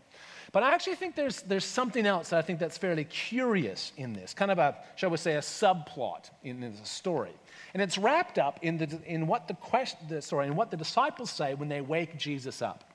But 0.52 0.64
I 0.64 0.74
actually 0.74 0.96
think 0.96 1.16
there's, 1.16 1.42
there's 1.42 1.66
something 1.66 2.06
else 2.06 2.30
that 2.30 2.38
I 2.38 2.42
think 2.42 2.60
that's 2.60 2.78
fairly 2.78 3.04
curious 3.04 3.92
in 3.98 4.14
this, 4.14 4.34
kind 4.34 4.52
of 4.52 4.60
a, 4.60 4.78
shall 4.96 5.10
we 5.10 5.18
say, 5.18 5.36
a 5.36 5.42
subplot 5.42 6.30
in 6.44 6.62
the 6.62 6.72
story. 6.84 7.34
And 7.74 7.82
it's 7.82 7.98
wrapped 7.98 8.38
up 8.38 8.60
in, 8.62 8.78
the, 8.78 9.00
in, 9.06 9.28
what 9.28 9.48
the 9.48 9.56
quest, 9.56 9.98
the, 10.08 10.22
sorry, 10.22 10.48
in 10.48 10.56
what 10.56 10.72
the 10.72 10.78
disciples 10.78 11.30
say 11.30 11.56
when 11.56 11.68
they 11.68 11.82
wake 11.82 12.18
Jesus 12.18 12.62
up. 12.62 12.95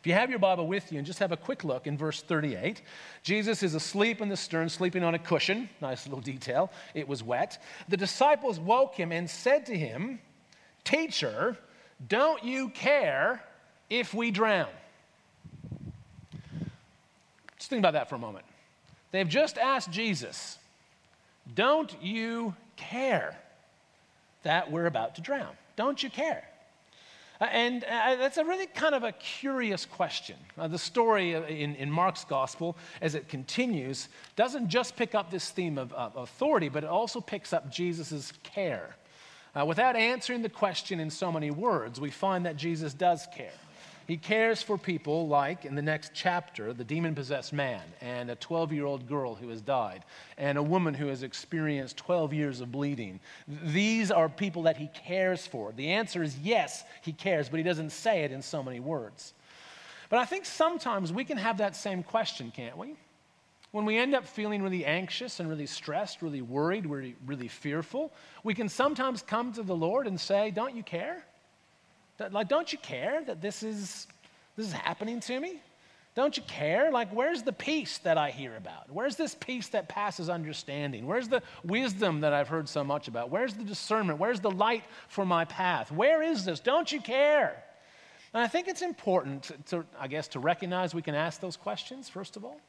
If 0.00 0.06
you 0.06 0.12
have 0.14 0.30
your 0.30 0.38
Bible 0.38 0.66
with 0.66 0.90
you 0.92 0.98
and 0.98 1.06
just 1.06 1.18
have 1.18 1.32
a 1.32 1.36
quick 1.36 1.64
look 1.64 1.86
in 1.86 1.96
verse 1.96 2.22
38, 2.22 2.82
Jesus 3.22 3.62
is 3.62 3.74
asleep 3.74 4.20
in 4.20 4.28
the 4.28 4.36
stern, 4.36 4.68
sleeping 4.68 5.04
on 5.04 5.14
a 5.14 5.18
cushion. 5.18 5.68
Nice 5.80 6.06
little 6.06 6.20
detail. 6.20 6.70
It 6.94 7.06
was 7.06 7.22
wet. 7.22 7.62
The 7.88 7.96
disciples 7.96 8.58
woke 8.58 8.94
him 8.94 9.12
and 9.12 9.28
said 9.28 9.66
to 9.66 9.76
him, 9.76 10.20
Teacher, 10.84 11.56
don't 12.08 12.42
you 12.42 12.68
care 12.70 13.42
if 13.88 14.14
we 14.14 14.30
drown? 14.30 14.68
Just 17.58 17.70
think 17.70 17.80
about 17.80 17.92
that 17.92 18.08
for 18.08 18.16
a 18.16 18.18
moment. 18.18 18.44
They've 19.12 19.28
just 19.28 19.58
asked 19.58 19.90
Jesus, 19.90 20.58
Don't 21.54 21.94
you 22.02 22.54
care 22.76 23.38
that 24.42 24.72
we're 24.72 24.86
about 24.86 25.14
to 25.16 25.20
drown? 25.20 25.54
Don't 25.76 26.02
you 26.02 26.10
care? 26.10 26.44
Uh, 27.42 27.46
and 27.46 27.82
uh, 27.82 28.14
that's 28.14 28.36
a 28.36 28.44
really 28.44 28.68
kind 28.68 28.94
of 28.94 29.02
a 29.02 29.10
curious 29.10 29.84
question. 29.84 30.36
Uh, 30.56 30.68
the 30.68 30.78
story 30.78 31.32
in, 31.32 31.74
in, 31.74 31.90
Mark's 31.90 32.24
gospel, 32.24 32.76
as 33.00 33.16
it 33.16 33.28
continues, 33.28 34.08
doesn't 34.36 34.68
just 34.68 34.94
pick 34.94 35.16
up 35.16 35.28
this 35.28 35.50
theme 35.50 35.76
of, 35.76 35.92
of 35.92 36.14
authority, 36.14 36.68
but 36.68 36.84
it 36.84 36.88
also 36.88 37.20
picks 37.20 37.52
up 37.52 37.68
Jesus' 37.68 38.32
care. 38.44 38.94
Uh, 39.56 39.64
without 39.64 39.96
answering 39.96 40.40
the 40.40 40.48
question 40.48 41.00
in 41.00 41.10
so 41.10 41.32
many 41.32 41.50
words, 41.50 42.00
we 42.00 42.10
find 42.10 42.46
that 42.46 42.56
Jesus 42.56 42.94
does 42.94 43.26
care. 43.34 43.50
He 44.06 44.16
cares 44.16 44.62
for 44.62 44.76
people 44.76 45.28
like, 45.28 45.64
in 45.64 45.74
the 45.74 45.82
next 45.82 46.12
chapter, 46.14 46.72
the 46.72 46.84
demon 46.84 47.14
possessed 47.14 47.52
man 47.52 47.82
and 48.00 48.30
a 48.30 48.36
12 48.36 48.72
year 48.72 48.84
old 48.84 49.06
girl 49.08 49.34
who 49.34 49.48
has 49.48 49.60
died 49.60 50.04
and 50.36 50.58
a 50.58 50.62
woman 50.62 50.94
who 50.94 51.06
has 51.06 51.22
experienced 51.22 51.96
12 51.98 52.32
years 52.32 52.60
of 52.60 52.72
bleeding. 52.72 53.20
These 53.46 54.10
are 54.10 54.28
people 54.28 54.62
that 54.62 54.76
he 54.76 54.88
cares 54.88 55.46
for. 55.46 55.72
The 55.72 55.88
answer 55.88 56.22
is 56.22 56.38
yes, 56.38 56.84
he 57.02 57.12
cares, 57.12 57.48
but 57.48 57.58
he 57.58 57.62
doesn't 57.62 57.90
say 57.90 58.24
it 58.24 58.32
in 58.32 58.42
so 58.42 58.62
many 58.62 58.80
words. 58.80 59.34
But 60.08 60.18
I 60.18 60.24
think 60.24 60.44
sometimes 60.44 61.12
we 61.12 61.24
can 61.24 61.38
have 61.38 61.58
that 61.58 61.74
same 61.76 62.02
question, 62.02 62.52
can't 62.54 62.76
we? 62.76 62.96
When 63.70 63.86
we 63.86 63.96
end 63.96 64.14
up 64.14 64.26
feeling 64.26 64.62
really 64.62 64.84
anxious 64.84 65.40
and 65.40 65.48
really 65.48 65.66
stressed, 65.66 66.20
really 66.20 66.42
worried, 66.42 66.84
really, 66.84 67.16
really 67.24 67.48
fearful, 67.48 68.12
we 68.44 68.52
can 68.52 68.68
sometimes 68.68 69.22
come 69.22 69.54
to 69.54 69.62
the 69.62 69.74
Lord 69.74 70.06
and 70.06 70.20
say, 70.20 70.50
Don't 70.50 70.76
you 70.76 70.82
care? 70.82 71.24
Like, 72.30 72.48
don't 72.48 72.72
you 72.72 72.78
care 72.78 73.22
that 73.24 73.40
this 73.40 73.62
is, 73.62 74.06
this 74.56 74.66
is 74.66 74.72
happening 74.72 75.20
to 75.20 75.40
me? 75.40 75.60
Don't 76.14 76.36
you 76.36 76.42
care? 76.42 76.90
Like, 76.90 77.10
where's 77.10 77.42
the 77.42 77.54
peace 77.54 77.98
that 77.98 78.18
I 78.18 78.30
hear 78.30 78.56
about? 78.56 78.90
Where's 78.90 79.16
this 79.16 79.34
peace 79.34 79.68
that 79.68 79.88
passes 79.88 80.28
understanding? 80.28 81.06
Where's 81.06 81.28
the 81.28 81.42
wisdom 81.64 82.20
that 82.20 82.34
I've 82.34 82.48
heard 82.48 82.68
so 82.68 82.84
much 82.84 83.08
about? 83.08 83.30
Where's 83.30 83.54
the 83.54 83.64
discernment? 83.64 84.18
Where's 84.18 84.40
the 84.40 84.50
light 84.50 84.84
for 85.08 85.24
my 85.24 85.46
path? 85.46 85.90
Where 85.90 86.22
is 86.22 86.44
this? 86.44 86.60
Don't 86.60 86.92
you 86.92 87.00
care? 87.00 87.64
And 88.34 88.42
I 88.42 88.46
think 88.46 88.68
it's 88.68 88.82
important 88.82 89.52
to, 89.66 89.86
I 89.98 90.06
guess, 90.06 90.28
to 90.28 90.38
recognize 90.38 90.94
we 90.94 91.02
can 91.02 91.14
ask 91.14 91.40
those 91.40 91.56
questions, 91.56 92.10
first 92.10 92.36
of 92.36 92.44
all. 92.44 92.60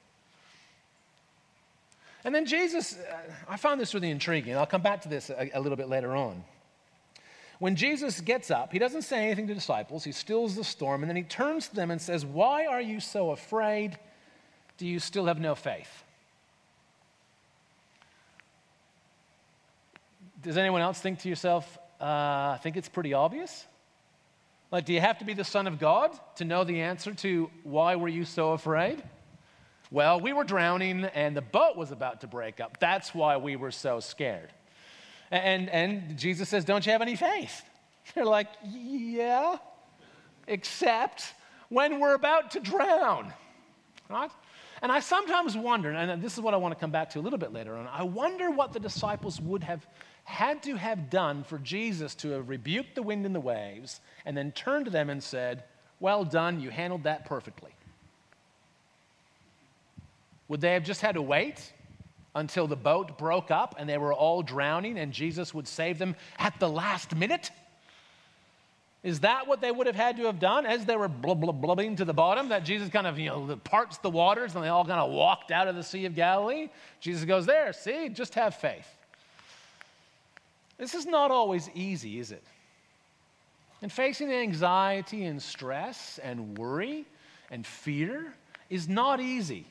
And 2.24 2.34
then 2.34 2.46
Jesus, 2.46 2.98
uh, 2.98 3.18
I 3.50 3.58
found 3.58 3.82
this 3.82 3.94
really 3.94 4.10
intriguing. 4.10 4.56
I'll 4.56 4.66
come 4.66 4.82
back 4.82 5.02
to 5.02 5.10
this 5.10 5.30
a, 5.30 5.52
a 5.54 5.60
little 5.60 5.76
bit 5.76 5.90
later 5.90 6.16
on. 6.16 6.44
When 7.64 7.78
Jesus 7.78 8.20
gets 8.20 8.52
up, 8.52 8.74
he 8.74 8.78
doesn't 8.78 9.04
say 9.04 9.24
anything 9.24 9.48
to 9.48 9.54
disciples. 9.54 10.04
He 10.04 10.12
stills 10.12 10.54
the 10.58 10.66
storm, 10.66 11.02
and 11.02 11.10
then 11.10 11.16
he 11.16 11.24
turns 11.24 11.70
to 11.70 11.76
them 11.78 11.92
and 11.92 12.02
says, 12.02 12.26
Why 12.26 12.66
are 12.66 12.82
you 12.82 13.00
so 13.00 13.32
afraid? 13.32 13.98
Do 14.78 14.86
you 14.86 15.00
still 15.00 15.28
have 15.28 15.40
no 15.40 15.56
faith? 15.56 16.04
Does 20.42 20.58
anyone 20.58 20.82
else 20.82 21.00
think 21.00 21.20
to 21.20 21.30
yourself, 21.30 21.80
uh, 22.02 22.04
I 22.04 22.60
think 22.62 22.76
it's 22.76 22.90
pretty 22.90 23.14
obvious? 23.14 23.66
Like, 24.70 24.84
do 24.84 24.92
you 24.92 25.00
have 25.00 25.20
to 25.20 25.26
be 25.26 25.34
the 25.34 25.46
Son 25.46 25.66
of 25.66 25.80
God 25.80 26.12
to 26.36 26.44
know 26.44 26.66
the 26.66 26.82
answer 26.82 27.14
to 27.14 27.50
why 27.64 27.96
were 27.96 28.10
you 28.10 28.26
so 28.26 28.52
afraid? 28.52 29.02
Well, 29.90 30.20
we 30.20 30.34
were 30.34 30.44
drowning 30.44 31.06
and 31.06 31.34
the 31.34 31.42
boat 31.42 31.78
was 31.78 31.92
about 31.92 32.20
to 32.22 32.28
break 32.28 32.60
up. 32.60 32.82
That's 32.82 33.16
why 33.16 33.38
we 33.38 33.56
were 33.56 33.72
so 33.72 34.02
scared. 34.02 34.52
And, 35.34 35.68
and 35.70 36.16
Jesus 36.16 36.48
says, 36.48 36.64
Don't 36.64 36.86
you 36.86 36.92
have 36.92 37.02
any 37.02 37.16
faith? 37.16 37.64
They're 38.16 38.24
like, 38.24 38.48
Yeah, 38.64 39.58
except 40.48 41.34
when 41.70 42.00
we're 42.00 42.14
about 42.14 42.52
to 42.52 42.60
drown. 42.60 43.34
Right? 44.10 44.30
And 44.84 44.92
I 44.92 45.00
sometimes 45.00 45.58
wonder, 45.58 45.92
and 45.92 46.22
this 46.22 46.34
is 46.34 46.42
what 46.42 46.54
I 46.54 46.58
want 46.58 46.74
to 46.74 46.80
come 46.80 46.92
back 46.92 47.10
to 47.12 47.20
a 47.20 47.22
little 47.22 47.40
bit 47.40 47.52
later 47.52 47.76
on, 47.76 47.88
I 47.88 48.04
wonder 48.04 48.52
what 48.52 48.74
the 48.74 48.80
disciples 48.80 49.42
would 49.42 49.64
have 49.64 49.88
had 50.26 50.62
to 50.64 50.76
have 50.76 51.10
done 51.10 51.44
for 51.44 51.58
Jesus 51.58 52.14
to 52.16 52.30
have 52.32 52.50
rebuked 52.50 52.94
the 52.94 53.02
wind 53.02 53.26
and 53.26 53.34
the 53.34 53.40
waves 53.40 54.02
and 54.26 54.38
then 54.38 54.52
turned 54.52 54.86
to 54.86 54.92
them 54.92 55.10
and 55.10 55.24
said, 55.24 55.64
Well 56.00 56.26
done, 56.26 56.60
you 56.60 56.70
handled 56.70 57.04
that 57.04 57.26
perfectly. 57.26 57.72
Would 60.48 60.62
they 60.62 60.74
have 60.74 60.84
just 60.84 61.02
had 61.02 61.16
to 61.16 61.24
wait 61.24 61.74
until 62.36 62.68
the 62.68 62.76
boat 62.76 63.18
broke 63.18 63.52
up 63.52 63.76
and 63.78 63.88
they 63.88 63.98
were 63.98 64.14
all 64.14 64.42
drowning 64.42 64.98
and 64.98 65.12
Jesus 65.12 65.54
would 65.54 65.68
save 65.68 66.00
them 66.00 66.16
at 66.38 66.60
the 66.60 66.70
last 66.70 67.16
minute? 67.16 67.52
Is 69.04 69.20
that 69.20 69.48
what 69.48 69.60
they 69.60 69.70
would 69.70 69.86
have 69.86 69.98
had 69.98 70.16
to 70.18 70.24
have 70.24 70.40
done 70.40 70.66
as 70.66 70.86
they 70.86 70.96
were 70.96 71.10
blub, 71.10 71.42
blub, 71.42 71.62
blubbing 71.62 71.98
to 71.98 72.06
the 72.06 72.14
bottom? 72.14 72.50
That 72.50 72.64
Jesus 72.64 72.88
kind 72.88 73.06
of, 73.06 73.20
you 73.20 73.28
know, 73.28 73.56
parts 73.66 73.98
the 73.98 74.10
waters 74.10 74.56
and 74.56 74.64
they 74.64 74.70
all 74.70 74.86
kind 74.86 75.00
of 75.00 75.12
walked 75.12 75.52
out 75.52 75.68
of 75.68 75.76
the 75.76 75.84
Sea 75.84 76.06
of 76.06 76.16
Galilee? 76.16 76.70
Jesus 77.02 77.26
goes, 77.26 77.46
There, 77.46 77.74
see, 77.74 78.08
just 78.08 78.34
have 78.36 78.56
faith. 78.56 78.88
This 80.78 80.96
is 80.96 81.06
not 81.06 81.32
always 81.32 81.70
easy, 81.76 82.18
is 82.18 82.32
it? 82.32 82.44
And 83.82 83.92
facing 83.92 84.32
anxiety 84.32 85.26
and 85.26 85.42
stress 85.42 86.18
and 86.24 86.58
worry 86.58 87.06
and 87.52 87.68
fear 87.68 88.34
is 88.70 88.88
not 88.88 89.20
easy. 89.20 89.66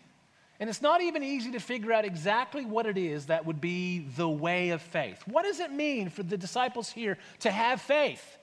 And 0.61 0.71
it's 0.71 0.83
not 0.83 1.01
even 1.01 1.23
easy 1.23 1.51
to 1.53 1.59
figure 1.59 1.93
out 1.93 2.05
exactly 2.05 2.65
what 2.65 2.87
it 2.87 2.97
is 2.97 3.27
that 3.27 3.47
would 3.47 3.61
be 3.61 4.07
the 4.17 4.29
way 4.29 4.71
of 4.71 4.81
faith. 4.81 5.23
What 5.27 5.43
does 5.43 5.61
it 5.61 5.73
mean 5.73 6.09
for 6.09 6.23
the 6.23 6.37
disciples 6.37 6.91
here 6.91 7.19
to 7.41 7.51
have 7.51 7.81
faith? 7.81 8.39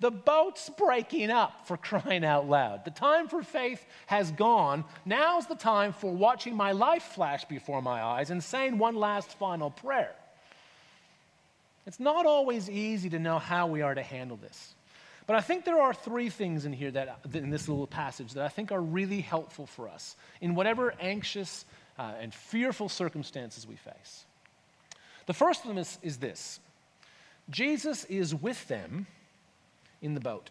The 0.00 0.10
boat's 0.10 0.68
breaking 0.68 1.30
up 1.30 1.66
for 1.66 1.76
crying 1.76 2.24
out 2.24 2.48
loud. 2.48 2.84
The 2.84 2.90
time 2.90 3.28
for 3.28 3.42
faith 3.42 3.86
has 4.06 4.32
gone. 4.32 4.84
Now's 5.04 5.46
the 5.46 5.54
time 5.54 5.92
for 5.92 6.12
watching 6.12 6.56
my 6.56 6.72
life 6.72 7.04
flash 7.04 7.44
before 7.44 7.80
my 7.80 8.02
eyes 8.02 8.30
and 8.30 8.42
saying 8.42 8.78
one 8.78 8.96
last 8.96 9.38
final 9.38 9.70
prayer. 9.70 10.12
It's 11.86 12.00
not 12.00 12.26
always 12.26 12.68
easy 12.68 13.10
to 13.10 13.18
know 13.18 13.38
how 13.38 13.68
we 13.68 13.82
are 13.82 13.94
to 13.94 14.02
handle 14.02 14.36
this. 14.36 14.74
But 15.26 15.36
I 15.36 15.40
think 15.40 15.64
there 15.64 15.80
are 15.80 15.94
three 15.94 16.30
things 16.30 16.64
in 16.64 16.72
here 16.72 16.90
that, 16.90 17.20
in 17.32 17.50
this 17.50 17.68
little 17.68 17.86
passage 17.86 18.32
that 18.32 18.44
I 18.44 18.48
think 18.48 18.72
are 18.72 18.80
really 18.80 19.20
helpful 19.20 19.66
for 19.66 19.88
us 19.88 20.16
in 20.40 20.54
whatever 20.54 20.94
anxious 21.00 21.64
uh, 21.98 22.12
and 22.20 22.34
fearful 22.34 22.88
circumstances 22.88 23.66
we 23.66 23.76
face. 23.76 24.24
The 25.26 25.34
first 25.34 25.62
of 25.62 25.68
them 25.68 25.78
is, 25.78 25.98
is 26.02 26.18
this 26.18 26.58
Jesus 27.50 28.04
is 28.04 28.34
with 28.34 28.66
them 28.68 29.06
in 30.00 30.14
the 30.14 30.20
boat. 30.20 30.50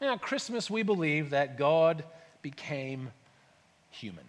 Now, 0.00 0.14
at 0.14 0.20
Christmas, 0.20 0.70
we 0.70 0.82
believe 0.82 1.30
that 1.30 1.56
God 1.56 2.04
became 2.42 3.10
human. 3.90 4.24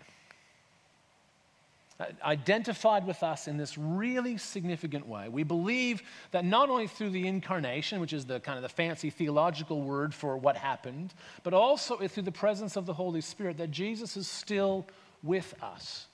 Identified 2.23 3.07
with 3.07 3.23
us 3.23 3.47
in 3.47 3.57
this 3.57 3.75
really 3.75 4.37
significant 4.37 5.07
way. 5.07 5.29
We 5.29 5.43
believe 5.43 6.03
that 6.29 6.45
not 6.45 6.69
only 6.69 6.85
through 6.85 7.09
the 7.09 7.27
incarnation, 7.27 7.99
which 7.99 8.13
is 8.13 8.25
the 8.25 8.39
kind 8.39 8.55
of 8.55 8.61
the 8.61 8.69
fancy 8.69 9.09
theological 9.09 9.81
word 9.81 10.13
for 10.13 10.37
what 10.37 10.55
happened, 10.55 11.15
but 11.41 11.55
also 11.55 11.97
through 12.07 12.23
the 12.23 12.31
presence 12.31 12.75
of 12.75 12.85
the 12.85 12.93
Holy 12.93 13.21
Spirit, 13.21 13.57
that 13.57 13.71
Jesus 13.71 14.15
is 14.15 14.27
still 14.27 14.85
with 15.23 15.55
us. 15.63 16.05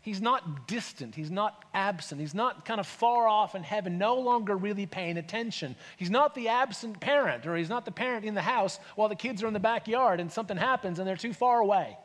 He's 0.00 0.22
not 0.22 0.66
distant. 0.66 1.14
He's 1.14 1.30
not 1.30 1.62
absent. 1.74 2.18
He's 2.18 2.34
not 2.34 2.64
kind 2.64 2.80
of 2.80 2.86
far 2.86 3.28
off 3.28 3.54
in 3.54 3.62
heaven, 3.62 3.98
no 3.98 4.14
longer 4.14 4.56
really 4.56 4.86
paying 4.86 5.18
attention. 5.18 5.76
He's 5.98 6.08
not 6.08 6.34
the 6.34 6.48
absent 6.48 7.00
parent, 7.00 7.46
or 7.46 7.54
he's 7.54 7.68
not 7.68 7.84
the 7.84 7.90
parent 7.90 8.24
in 8.24 8.34
the 8.34 8.40
house 8.40 8.80
while 8.96 9.10
the 9.10 9.14
kids 9.14 9.42
are 9.42 9.46
in 9.46 9.52
the 9.52 9.60
backyard 9.60 10.20
and 10.20 10.32
something 10.32 10.56
happens 10.56 10.98
and 10.98 11.06
they're 11.06 11.16
too 11.16 11.34
far 11.34 11.58
away. 11.58 11.98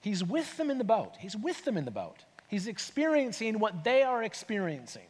He's 0.00 0.24
with 0.24 0.56
them 0.56 0.68
in 0.68 0.78
the 0.78 0.84
boat. 0.84 1.14
He's 1.20 1.36
with 1.36 1.64
them 1.64 1.76
in 1.76 1.84
the 1.84 1.92
boat. 1.92 2.24
He's 2.52 2.66
experiencing 2.66 3.60
what 3.60 3.82
they 3.82 4.02
are 4.02 4.22
experiencing. 4.22 5.06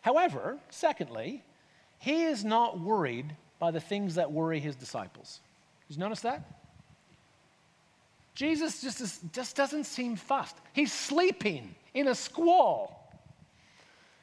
However, 0.00 0.58
secondly, 0.70 1.44
he 2.00 2.24
is 2.24 2.44
not 2.44 2.80
worried 2.80 3.36
by 3.60 3.70
the 3.70 3.78
things 3.78 4.16
that 4.16 4.32
worry 4.32 4.58
his 4.58 4.74
disciples. 4.74 5.38
Did 5.86 5.98
you 5.98 6.00
notice 6.00 6.22
that? 6.22 6.42
Jesus 8.34 8.82
just, 8.82 9.00
is, 9.00 9.20
just 9.32 9.54
doesn't 9.54 9.84
seem 9.84 10.16
fussed. 10.16 10.56
He's 10.72 10.92
sleeping 10.92 11.76
in 11.94 12.08
a 12.08 12.14
squall. 12.16 13.08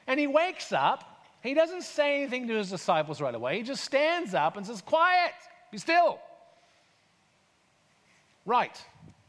And 0.05 0.19
he 0.19 0.27
wakes 0.27 0.73
up. 0.73 1.23
He 1.41 1.53
doesn't 1.53 1.83
say 1.83 2.17
anything 2.17 2.49
to 2.49 2.55
his 2.55 2.69
disciples 2.69 3.21
right 3.21 3.33
away. 3.33 3.59
He 3.59 3.63
just 3.63 3.85
stands 3.85 4.33
up 4.33 4.57
and 4.57 4.67
says, 4.67 4.81
Quiet, 4.81 5.31
be 5.71 5.77
still. 5.77 6.19
Right. 8.45 8.77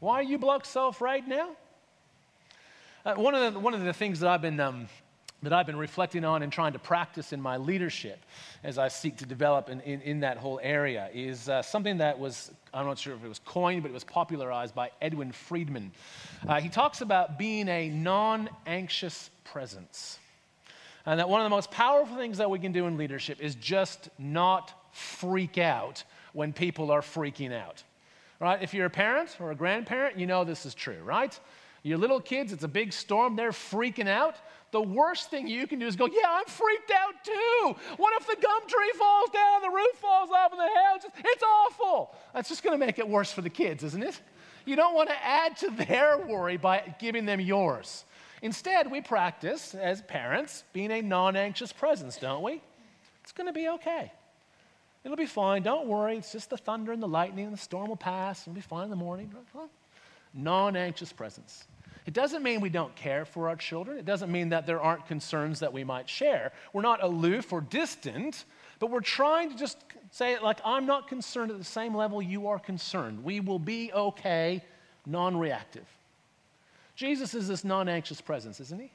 Why 0.01 0.15
are 0.15 0.23
you 0.23 0.37
blokes 0.37 0.67
so 0.67 0.89
afraid 0.89 1.25
now? 1.25 1.51
Uh, 3.03 3.15
one, 3.15 3.33
of 3.33 3.53
the, 3.53 3.59
one 3.59 3.73
of 3.73 3.83
the 3.83 3.93
things 3.93 4.19
that 4.19 4.29
I've 4.29 4.43
been 4.43 4.59
um, 4.59 4.87
that 5.43 5.53
I've 5.53 5.65
been 5.65 5.77
reflecting 5.77 6.23
on 6.23 6.43
and 6.43 6.53
trying 6.53 6.73
to 6.73 6.79
practice 6.79 7.33
in 7.33 7.41
my 7.41 7.57
leadership 7.57 8.23
as 8.63 8.77
I 8.77 8.89
seek 8.89 9.17
to 9.17 9.25
develop 9.25 9.69
in, 9.69 9.81
in, 9.81 10.01
in 10.01 10.19
that 10.19 10.37
whole 10.37 10.59
area 10.61 11.09
is 11.13 11.49
uh, 11.49 11.63
something 11.63 11.97
that 11.97 12.19
was, 12.19 12.51
I'm 12.71 12.85
not 12.85 12.99
sure 12.99 13.15
if 13.15 13.23
it 13.23 13.27
was 13.27 13.39
coined, 13.39 13.81
but 13.81 13.89
it 13.89 13.93
was 13.93 14.03
popularized 14.03 14.75
by 14.75 14.91
Edwin 15.01 15.31
Friedman. 15.31 15.91
Uh, 16.47 16.61
he 16.61 16.69
talks 16.69 17.01
about 17.01 17.39
being 17.39 17.67
a 17.69 17.89
non 17.89 18.49
anxious 18.67 19.31
presence. 19.43 20.19
And 21.07 21.19
that 21.19 21.27
one 21.27 21.41
of 21.41 21.45
the 21.45 21.49
most 21.49 21.71
powerful 21.71 22.15
things 22.15 22.37
that 22.37 22.51
we 22.51 22.59
can 22.59 22.71
do 22.71 22.85
in 22.85 22.95
leadership 22.95 23.39
is 23.41 23.55
just 23.55 24.09
not 24.19 24.71
freak 24.91 25.57
out 25.57 26.03
when 26.33 26.53
people 26.53 26.91
are 26.91 27.01
freaking 27.01 27.51
out. 27.51 27.81
Right? 28.39 28.61
If 28.61 28.75
you're 28.75 28.85
a 28.85 28.91
parent 28.91 29.35
or 29.39 29.49
a 29.49 29.55
grandparent, 29.55 30.19
you 30.19 30.27
know 30.27 30.43
this 30.43 30.67
is 30.67 30.75
true, 30.75 31.01
right? 31.03 31.39
Your 31.83 31.97
little 31.97 32.19
kids, 32.19 32.53
it's 32.53 32.63
a 32.63 32.67
big 32.67 32.93
storm, 32.93 33.35
they're 33.35 33.51
freaking 33.51 34.07
out 34.07 34.35
the 34.71 34.81
worst 34.81 35.29
thing 35.29 35.47
you 35.47 35.67
can 35.67 35.79
do 35.79 35.87
is 35.87 35.95
go, 35.95 36.05
Yeah, 36.05 36.27
I'm 36.27 36.45
freaked 36.45 36.91
out 36.91 37.23
too. 37.23 37.75
What 37.97 38.13
if 38.19 38.27
the 38.27 38.41
gum 38.41 38.61
tree 38.67 38.91
falls 38.97 39.29
down, 39.29 39.61
the 39.61 39.69
roof 39.69 39.95
falls 39.95 40.29
off, 40.31 40.51
and 40.51 40.59
the 40.59 40.63
house? 40.63 41.21
It's 41.23 41.43
awful. 41.43 42.15
That's 42.33 42.49
just 42.49 42.63
going 42.63 42.79
to 42.79 42.83
make 42.85 42.97
it 42.97 43.07
worse 43.07 43.31
for 43.31 43.41
the 43.41 43.49
kids, 43.49 43.83
isn't 43.83 44.03
it? 44.03 44.19
You 44.65 44.75
don't 44.75 44.95
want 44.95 45.09
to 45.09 45.25
add 45.25 45.57
to 45.57 45.71
their 45.71 46.17
worry 46.17 46.57
by 46.57 46.95
giving 46.99 47.25
them 47.25 47.39
yours. 47.39 48.05
Instead, 48.41 48.89
we 48.89 49.01
practice 49.01 49.75
as 49.75 50.01
parents 50.03 50.63
being 50.73 50.91
a 50.91 51.01
non 51.01 51.35
anxious 51.35 51.73
presence, 51.73 52.17
don't 52.17 52.43
we? 52.43 52.61
It's 53.23 53.33
going 53.33 53.47
to 53.47 53.53
be 53.53 53.67
okay. 53.69 54.11
It'll 55.03 55.17
be 55.17 55.25
fine. 55.25 55.63
Don't 55.63 55.87
worry. 55.87 56.17
It's 56.17 56.31
just 56.31 56.49
the 56.49 56.57
thunder 56.57 56.91
and 56.91 57.01
the 57.01 57.07
lightning, 57.07 57.45
and 57.45 57.53
the 57.53 57.61
storm 57.61 57.89
will 57.89 57.97
pass. 57.97 58.41
It'll 58.43 58.53
be 58.53 58.61
fine 58.61 58.85
in 58.85 58.89
the 58.89 58.95
morning. 58.95 59.33
Non 60.33 60.75
anxious 60.75 61.11
presence. 61.11 61.65
It 62.05 62.13
doesn't 62.13 62.41
mean 62.41 62.61
we 62.61 62.69
don't 62.69 62.95
care 62.95 63.25
for 63.25 63.47
our 63.47 63.55
children. 63.55 63.97
It 63.97 64.05
doesn't 64.05 64.31
mean 64.31 64.49
that 64.49 64.65
there 64.65 64.81
aren't 64.81 65.05
concerns 65.07 65.59
that 65.59 65.71
we 65.71 65.83
might 65.83 66.09
share. 66.09 66.51
We're 66.73 66.81
not 66.81 67.03
aloof 67.03 67.53
or 67.53 67.61
distant, 67.61 68.45
but 68.79 68.89
we're 68.89 69.01
trying 69.01 69.51
to 69.51 69.57
just 69.57 69.77
say 70.09 70.37
like, 70.39 70.57
I'm 70.65 70.85
not 70.85 71.07
concerned 71.07 71.51
at 71.51 71.57
the 71.57 71.63
same 71.63 71.95
level 71.95 72.21
you 72.21 72.47
are 72.47 72.59
concerned. 72.59 73.23
We 73.23 73.39
will 73.39 73.59
be 73.59 73.91
okay, 73.93 74.63
non 75.05 75.37
reactive. 75.37 75.85
Jesus 76.95 77.33
is 77.33 77.47
this 77.47 77.63
non 77.63 77.87
anxious 77.87 78.21
presence, 78.21 78.59
isn't 78.59 78.81
he? 78.81 78.91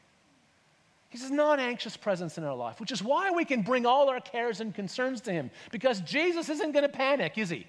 He's 1.09 1.22
this 1.22 1.31
non 1.31 1.61
anxious 1.61 1.96
presence 1.96 2.38
in 2.38 2.44
our 2.44 2.57
life, 2.57 2.81
which 2.81 2.92
is 2.92 3.03
why 3.03 3.31
we 3.31 3.44
can 3.44 3.62
bring 3.62 3.87
all 3.87 4.09
our 4.09 4.20
cares 4.20 4.61
and 4.61 4.75
concerns 4.75 5.20
to 5.22 5.33
him, 5.33 5.51
because 5.70 6.01
Jesus 6.01 6.49
isn't 6.49 6.72
going 6.72 6.83
to 6.83 6.88
panic, 6.88 7.38
is 7.38 7.51
he? 7.51 7.66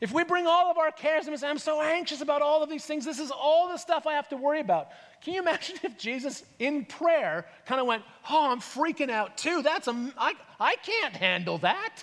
If 0.00 0.12
we 0.12 0.24
bring 0.24 0.46
all 0.46 0.70
of 0.70 0.78
our 0.78 0.90
cares 0.90 1.26
and 1.26 1.38
say, 1.38 1.46
I'm 1.46 1.58
so 1.58 1.82
anxious 1.82 2.22
about 2.22 2.40
all 2.40 2.62
of 2.62 2.70
these 2.70 2.86
things, 2.86 3.04
this 3.04 3.18
is 3.18 3.30
all 3.30 3.68
the 3.68 3.76
stuff 3.76 4.06
I 4.06 4.14
have 4.14 4.28
to 4.30 4.36
worry 4.36 4.60
about. 4.60 4.88
Can 5.20 5.34
you 5.34 5.42
imagine 5.42 5.76
if 5.82 5.98
Jesus 5.98 6.42
in 6.58 6.86
prayer 6.86 7.46
kind 7.66 7.80
of 7.80 7.86
went, 7.86 8.02
Oh, 8.30 8.50
I'm 8.50 8.60
freaking 8.60 9.10
out 9.10 9.36
too? 9.36 9.62
That's 9.62 9.88
a, 9.88 10.12
I, 10.16 10.32
I 10.58 10.76
can't 10.76 11.14
handle 11.14 11.58
that. 11.58 12.02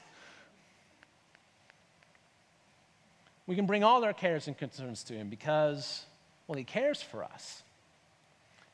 We 3.48 3.56
can 3.56 3.66
bring 3.66 3.84
all 3.84 4.04
our 4.04 4.14
cares 4.14 4.48
and 4.48 4.58
concerns 4.58 5.04
to 5.06 5.14
him 5.14 5.30
because, 5.30 6.06
well, 6.48 6.58
he 6.58 6.66
cares 6.66 7.02
for 7.02 7.24
us. 7.24 7.64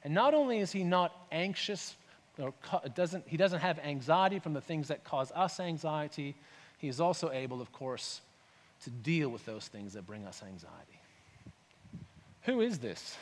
And 0.04 0.14
not 0.14 0.34
only 0.34 0.60
is 0.60 0.72
he 0.72 0.84
not 0.84 1.16
anxious, 1.32 1.96
or 2.40 2.54
doesn't, 2.96 3.26
he 3.28 3.38
doesn't 3.38 3.60
have 3.60 3.80
anxiety 3.80 4.40
from 4.40 4.54
the 4.54 4.62
things 4.62 4.88
that 4.90 5.04
cause 5.04 5.32
us 5.34 5.60
anxiety, 5.60 6.36
he 6.80 6.88
is 6.88 7.00
also 7.00 7.32
able, 7.32 7.62
of 7.62 7.72
course, 7.72 8.20
to 8.84 8.90
deal 8.90 9.30
with 9.30 9.46
those 9.46 9.68
things 9.68 9.94
that 9.94 10.06
bring 10.06 10.26
us 10.26 10.42
anxiety. 10.44 11.00
Who 12.44 12.62
is 12.62 12.80
this? 12.80 13.18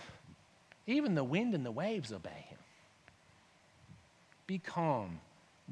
Even 0.87 1.15
the 1.15 1.23
wind 1.23 1.53
and 1.53 1.65
the 1.65 1.71
waves 1.71 2.11
obey 2.11 2.45
him. 2.49 2.57
Be 4.47 4.57
calm, 4.57 5.19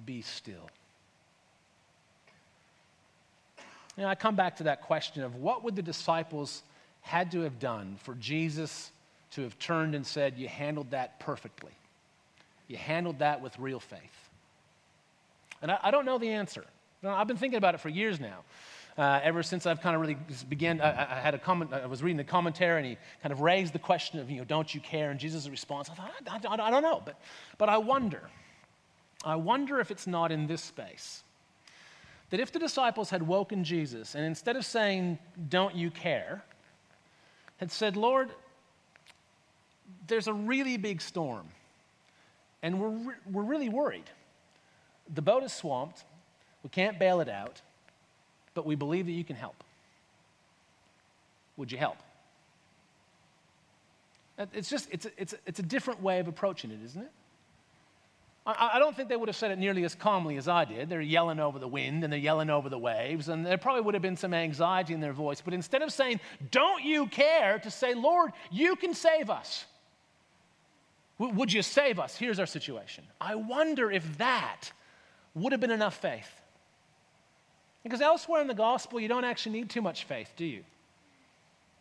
be 0.05 0.21
still. 0.21 0.69
You 3.97 4.03
know, 4.03 4.09
I 4.09 4.15
come 4.15 4.35
back 4.35 4.57
to 4.57 4.63
that 4.63 4.83
question 4.83 5.23
of 5.23 5.35
what 5.35 5.63
would 5.63 5.75
the 5.75 5.81
disciples 5.81 6.61
had 7.01 7.31
to 7.31 7.41
have 7.41 7.59
done 7.59 7.97
for 8.03 8.13
Jesus 8.15 8.91
to 9.31 9.41
have 9.41 9.57
turned 9.59 9.95
and 9.95 10.05
said, 10.05 10.37
You 10.37 10.47
handled 10.47 10.91
that 10.91 11.19
perfectly. 11.19 11.71
You 12.67 12.77
handled 12.77 13.19
that 13.19 13.41
with 13.41 13.57
real 13.59 13.79
faith. 13.79 14.29
And 15.61 15.71
I, 15.71 15.79
I 15.83 15.91
don't 15.91 16.05
know 16.05 16.17
the 16.17 16.29
answer. 16.29 16.63
I've 17.03 17.27
been 17.27 17.37
thinking 17.37 17.57
about 17.57 17.75
it 17.75 17.79
for 17.79 17.89
years 17.89 18.19
now 18.19 18.43
uh, 18.97 19.19
ever 19.23 19.43
since 19.43 19.65
I've 19.65 19.81
kind 19.81 19.95
of 19.95 20.01
really 20.01 20.17
began. 20.47 20.81
I, 20.81 21.17
I, 21.17 21.19
had 21.19 21.33
a 21.33 21.39
comment. 21.39 21.73
I 21.73 21.85
was 21.85 22.03
reading 22.03 22.17
the 22.17 22.23
commentary, 22.23 22.77
and 22.77 22.87
he 22.87 22.97
kind 23.21 23.31
of 23.31 23.41
raised 23.41 23.73
the 23.73 23.79
question 23.79 24.19
of, 24.19 24.29
you 24.29 24.37
know, 24.39 24.45
don't 24.45 24.73
you 24.73 24.81
care? 24.81 25.11
And 25.11 25.19
Jesus' 25.19 25.47
response, 25.47 25.89
I 25.89 25.93
thought, 25.93 26.11
I, 26.27 26.63
I, 26.63 26.67
I 26.67 26.71
don't 26.71 26.83
know, 26.83 27.01
but, 27.03 27.19
but 27.57 27.69
I 27.69 27.77
wonder. 27.77 28.29
I 29.23 29.35
wonder 29.35 29.79
if 29.79 29.91
it's 29.91 30.07
not 30.07 30.31
in 30.31 30.47
this 30.47 30.61
space 30.61 31.23
that 32.29 32.39
if 32.39 32.51
the 32.51 32.59
disciples 32.59 33.09
had 33.09 33.23
woken 33.23 33.63
Jesus 33.63 34.15
and 34.15 34.23
instead 34.23 34.55
of 34.55 34.65
saying, 34.65 35.17
Don't 35.49 35.75
you 35.75 35.89
care, 35.89 36.43
had 37.57 37.71
said, 37.71 37.97
Lord, 37.97 38.29
there's 40.07 40.27
a 40.27 40.33
really 40.33 40.77
big 40.77 41.01
storm, 41.01 41.47
and 42.61 42.79
we're, 42.79 42.89
re- 42.89 43.15
we're 43.31 43.43
really 43.43 43.69
worried. 43.69 44.09
The 45.13 45.21
boat 45.21 45.43
is 45.43 45.51
swamped, 45.51 46.03
we 46.63 46.69
can't 46.69 46.99
bail 46.99 47.19
it 47.19 47.29
out 47.29 47.61
but 48.53 48.65
we 48.65 48.75
believe 48.75 49.05
that 49.05 49.11
you 49.11 49.23
can 49.23 49.35
help. 49.35 49.63
Would 51.57 51.71
you 51.71 51.77
help? 51.77 51.97
Uh, 54.37 54.45
it's 54.53 54.69
just, 54.69 54.87
it's 54.91 55.05
a, 55.05 55.11
it's, 55.17 55.33
a, 55.33 55.37
it's 55.45 55.59
a 55.59 55.63
different 55.63 56.01
way 56.01 56.19
of 56.19 56.27
approaching 56.27 56.71
it, 56.71 56.79
isn't 56.85 57.01
it? 57.01 57.11
I, 58.45 58.71
I 58.73 58.79
don't 58.79 58.95
think 58.95 59.09
they 59.09 59.17
would 59.17 59.27
have 59.27 59.35
said 59.35 59.51
it 59.51 59.59
nearly 59.59 59.83
as 59.83 59.95
calmly 59.95 60.37
as 60.37 60.47
I 60.47 60.65
did. 60.65 60.89
They're 60.89 61.01
yelling 61.01 61.39
over 61.39 61.59
the 61.59 61.67
wind 61.67 62.03
and 62.03 62.11
they're 62.11 62.19
yelling 62.19 62.49
over 62.49 62.69
the 62.69 62.79
waves, 62.79 63.29
and 63.29 63.45
there 63.45 63.57
probably 63.57 63.81
would 63.81 63.93
have 63.93 64.01
been 64.01 64.17
some 64.17 64.33
anxiety 64.33 64.93
in 64.93 65.01
their 65.01 65.13
voice. 65.13 65.41
But 65.41 65.53
instead 65.53 65.81
of 65.81 65.91
saying, 65.91 66.21
Don't 66.49 66.83
you 66.83 67.07
care, 67.07 67.59
to 67.59 67.69
say, 67.69 67.93
Lord, 67.93 68.31
you 68.49 68.75
can 68.75 68.93
save 68.93 69.29
us. 69.29 69.65
Would 71.19 71.51
you 71.51 71.61
save 71.61 71.99
us? 71.99 72.15
Here's 72.15 72.39
our 72.39 72.45
situation. 72.45 73.03
I 73.19 73.35
wonder 73.35 73.91
if 73.91 74.17
that 74.19 74.71
would 75.35 75.51
have 75.51 75.59
been 75.59 75.69
enough 75.69 75.97
faith. 75.97 76.29
Because 77.83 78.01
elsewhere 78.01 78.41
in 78.41 78.47
the 78.47 78.53
gospel, 78.53 78.99
you 78.99 79.07
don't 79.07 79.23
actually 79.23 79.59
need 79.59 79.69
too 79.69 79.81
much 79.81 80.03
faith, 80.03 80.33
do 80.35 80.45
you? 80.45 80.63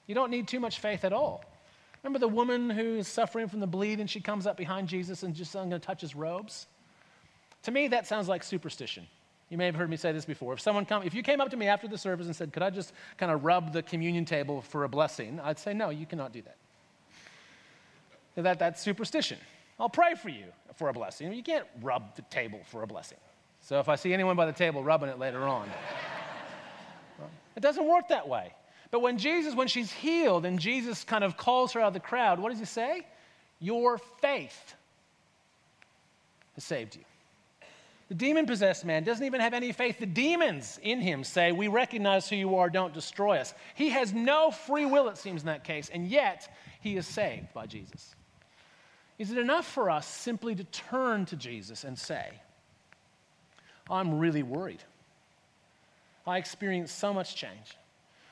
You 0.07 0.15
don't 0.15 0.31
need 0.31 0.49
too 0.49 0.61
much 0.61 0.79
faith 0.79 1.05
at 1.05 1.13
all. 1.13 1.45
Remember 2.03 2.19
the 2.19 2.29
woman 2.29 2.71
who's 2.71 3.09
suffering 3.09 3.49
from 3.49 3.61
the 3.61 3.67
bleed 3.67 4.01
and 4.01 4.09
she 4.09 4.21
comes 4.21 4.47
up 4.47 4.57
behind 4.57 4.89
Jesus 4.89 5.23
and 5.23 5.35
just, 5.35 5.55
I'm 5.57 5.69
going 5.69 5.81
to 5.81 5.87
touch 5.87 6.01
his 6.01 6.15
robes? 6.15 6.67
To 7.65 7.71
me, 7.71 7.89
that 7.89 8.07
sounds 8.07 8.29
like 8.29 8.43
superstition. 8.45 9.07
You 9.51 9.57
may 9.57 9.67
have 9.67 9.75
heard 9.75 9.91
me 9.91 9.97
say 9.97 10.13
this 10.13 10.25
before. 10.25 10.53
If 10.53 10.61
someone 10.61 10.85
come, 10.85 11.03
if 11.03 11.15
you 11.15 11.23
came 11.23 11.41
up 11.41 11.51
to 11.51 11.57
me 11.57 11.69
after 11.69 11.89
the 11.89 11.99
service 11.99 12.27
and 12.27 12.37
said, 12.37 12.53
"Could 12.53 12.63
I 12.63 12.71
just 12.71 12.93
kind 13.17 13.33
of 13.33 13.45
rub 13.45 13.73
the 13.73 13.83
communion 13.83 14.25
table 14.25 14.61
for 14.61 14.85
a 14.85 14.89
blessing?" 14.89 15.41
I'd 15.43 15.59
say, 15.59 15.73
"No, 15.73 15.89
you 15.89 16.05
cannot 16.05 16.33
do 16.33 16.43
that. 16.43 16.57
That 18.43 18.59
that's 18.59 18.83
superstition. 18.83 19.39
I'll 19.81 19.89
pray 19.89 20.15
for 20.15 20.29
you 20.29 20.45
for 20.77 20.91
a 20.91 20.93
blessing. 20.93 21.33
You 21.33 21.43
can't 21.43 21.67
rub 21.81 22.15
the 22.15 22.23
table 22.23 22.61
for 22.67 22.83
a 22.83 22.87
blessing. 22.87 23.19
So 23.61 23.81
if 23.81 23.89
I 23.89 23.97
see 23.97 24.13
anyone 24.13 24.37
by 24.37 24.47
the 24.47 24.53
table 24.53 24.83
rubbing 24.83 25.09
it 25.09 25.19
later 25.19 25.43
on, 25.43 25.69
it 27.57 27.61
doesn't 27.61 27.87
work 27.87 28.09
that 28.09 28.29
way. 28.29 28.53
But 28.91 29.01
when 29.01 29.19
Jesus, 29.19 29.55
when 29.55 29.69
she's 29.69 29.93
healed 29.93 30.47
and 30.47 30.59
Jesus 30.59 31.05
kind 31.05 31.23
of 31.23 31.37
calls 31.37 31.73
her 31.73 31.81
out 31.81 31.89
of 31.89 31.95
the 31.95 32.01
crowd, 32.01 32.39
what 32.39 32.51
does 32.51 32.59
he 32.59 32.65
say? 32.65 33.07
Your 33.61 33.99
faith 34.21 34.75
has 36.55 36.65
saved 36.65 36.97
you. 36.97 37.03
The 38.09 38.15
demon 38.15 38.47
possessed 38.47 38.87
man 38.87 39.05
doesn't 39.05 39.25
even 39.25 39.43
have 39.43 39.53
any 39.53 39.71
faith. 39.73 39.99
The 39.99 40.07
demons 40.07 40.81
in 40.83 41.01
him 41.01 41.25
say, 41.25 41.53
We 41.53 41.69
recognize 41.69 42.29
who 42.29 42.37
you 42.37 42.57
are, 42.57 42.71
don't 42.71 42.95
destroy 42.95 43.37
us. 43.37 43.53
He 43.75 43.91
has 43.91 44.15
no 44.15 44.51
free 44.51 44.87
will, 44.87 45.09
it 45.09 45.19
seems, 45.19 45.43
in 45.43 45.47
that 45.47 45.65
case, 45.65 45.91
and 45.93 46.09
yet 46.09 46.51
he 46.81 46.97
is 46.97 47.07
saved 47.07 47.53
by 47.53 47.67
Jesus. 47.67 48.15
Is 49.19 49.31
it 49.31 49.37
enough 49.37 49.67
for 49.67 49.91
us 49.91 50.07
simply 50.07 50.55
to 50.55 50.65
turn 50.65 51.27
to 51.27 51.37
Jesus 51.37 51.85
and 51.85 51.99
say, 51.99 52.31
I'm 53.91 54.19
really 54.19 54.43
worried? 54.43 54.83
I 56.27 56.39
experienced 56.39 56.99
so 56.99 57.13
much 57.15 57.35
change. 57.35 57.77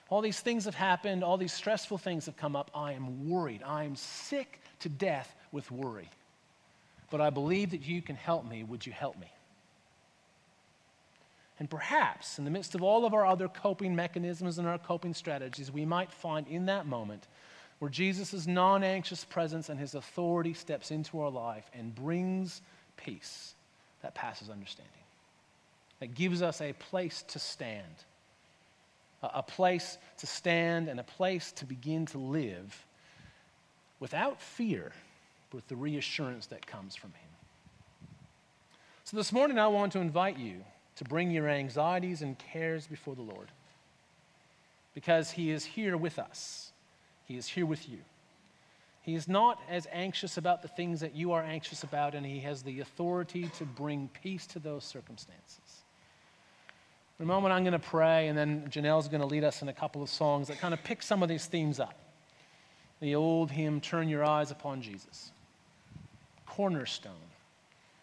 All 0.08 0.20
these 0.20 0.40
things 0.40 0.66
have 0.66 0.74
happened, 0.74 1.24
all 1.24 1.36
these 1.36 1.52
stressful 1.52 1.98
things 1.98 2.26
have 2.26 2.36
come 2.36 2.54
up. 2.54 2.70
I 2.74 2.92
am 2.92 3.28
worried. 3.28 3.62
I 3.64 3.84
am 3.84 3.96
sick 3.96 4.60
to 4.80 4.88
death 4.88 5.34
with 5.50 5.70
worry. 5.70 6.10
But 7.10 7.20
I 7.20 7.30
believe 7.30 7.70
that 7.70 7.86
you 7.86 8.02
can 8.02 8.16
help 8.16 8.48
me. 8.48 8.62
Would 8.62 8.86
you 8.86 8.92
help 8.92 9.18
me? 9.18 9.32
And 11.58 11.70
perhaps, 11.70 12.38
in 12.38 12.44
the 12.44 12.50
midst 12.50 12.74
of 12.74 12.82
all 12.82 13.06
of 13.06 13.14
our 13.14 13.24
other 13.24 13.48
coping 13.48 13.96
mechanisms 13.96 14.58
and 14.58 14.68
our 14.68 14.78
coping 14.78 15.14
strategies, 15.14 15.72
we 15.72 15.86
might 15.86 16.12
find 16.12 16.46
in 16.48 16.66
that 16.66 16.86
moment 16.86 17.26
where 17.78 17.90
Jesus' 17.90 18.46
non 18.46 18.82
anxious 18.82 19.24
presence 19.24 19.68
and 19.68 19.80
his 19.80 19.94
authority 19.94 20.52
steps 20.52 20.90
into 20.90 21.20
our 21.20 21.30
life 21.30 21.70
and 21.72 21.94
brings 21.94 22.60
peace 22.96 23.54
that 24.02 24.14
passes 24.14 24.50
understanding, 24.50 24.92
that 26.00 26.14
gives 26.14 26.42
us 26.42 26.60
a 26.60 26.72
place 26.74 27.22
to 27.28 27.38
stand 27.38 27.84
a 29.22 29.42
place 29.42 29.98
to 30.18 30.26
stand 30.26 30.88
and 30.88 31.00
a 31.00 31.04
place 31.04 31.52
to 31.52 31.64
begin 31.64 32.06
to 32.06 32.18
live 32.18 32.84
without 34.00 34.40
fear, 34.40 34.92
with 35.52 35.66
the 35.68 35.76
reassurance 35.76 36.46
that 36.46 36.66
comes 36.66 36.94
from 36.94 37.10
Him. 37.10 37.28
So 39.04 39.16
this 39.16 39.32
morning, 39.32 39.58
I 39.58 39.68
want 39.68 39.92
to 39.92 40.00
invite 40.00 40.38
you 40.38 40.64
to 40.96 41.04
bring 41.04 41.30
your 41.30 41.48
anxieties 41.48 42.22
and 42.22 42.36
cares 42.38 42.86
before 42.86 43.14
the 43.14 43.22
Lord 43.22 43.48
because 44.94 45.30
He 45.30 45.50
is 45.50 45.64
here 45.64 45.96
with 45.96 46.18
us, 46.18 46.72
He 47.24 47.36
is 47.36 47.46
here 47.46 47.66
with 47.66 47.88
you. 47.88 47.98
He 49.02 49.14
is 49.14 49.28
not 49.28 49.62
as 49.70 49.86
anxious 49.92 50.36
about 50.36 50.62
the 50.62 50.68
things 50.68 50.98
that 50.98 51.14
you 51.14 51.30
are 51.30 51.42
anxious 51.42 51.84
about, 51.84 52.16
and 52.16 52.26
He 52.26 52.40
has 52.40 52.62
the 52.62 52.80
authority 52.80 53.48
to 53.58 53.64
bring 53.64 54.10
peace 54.22 54.48
to 54.48 54.58
those 54.58 54.82
circumstances. 54.82 55.84
In 57.18 57.22
a 57.22 57.26
moment, 57.26 57.54
I'm 57.54 57.62
going 57.62 57.72
to 57.72 57.78
pray, 57.78 58.28
and 58.28 58.36
then 58.36 58.66
Janelle's 58.68 59.08
going 59.08 59.22
to 59.22 59.26
lead 59.26 59.42
us 59.42 59.62
in 59.62 59.68
a 59.68 59.72
couple 59.72 60.02
of 60.02 60.10
songs 60.10 60.48
that 60.48 60.58
kind 60.58 60.74
of 60.74 60.84
pick 60.84 61.02
some 61.02 61.22
of 61.22 61.30
these 61.30 61.46
themes 61.46 61.80
up. 61.80 61.94
The 63.00 63.14
old 63.14 63.50
hymn, 63.50 63.80
Turn 63.80 64.10
Your 64.10 64.22
Eyes 64.22 64.50
Upon 64.50 64.82
Jesus. 64.82 65.30
Cornerstone. 66.46 67.12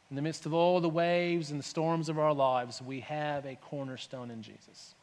In 0.09 0.15
the 0.15 0.23
midst 0.23 0.47
of 0.47 0.53
all 0.53 0.79
the 0.79 0.89
waves 0.89 1.51
and 1.51 1.59
the 1.59 1.63
storms 1.63 2.09
of 2.09 2.17
our 2.17 2.33
lives, 2.33 2.81
we 2.81 3.01
have 3.01 3.45
a 3.45 3.55
cornerstone 3.55 4.31
in 4.31 4.41
Jesus. 4.41 4.95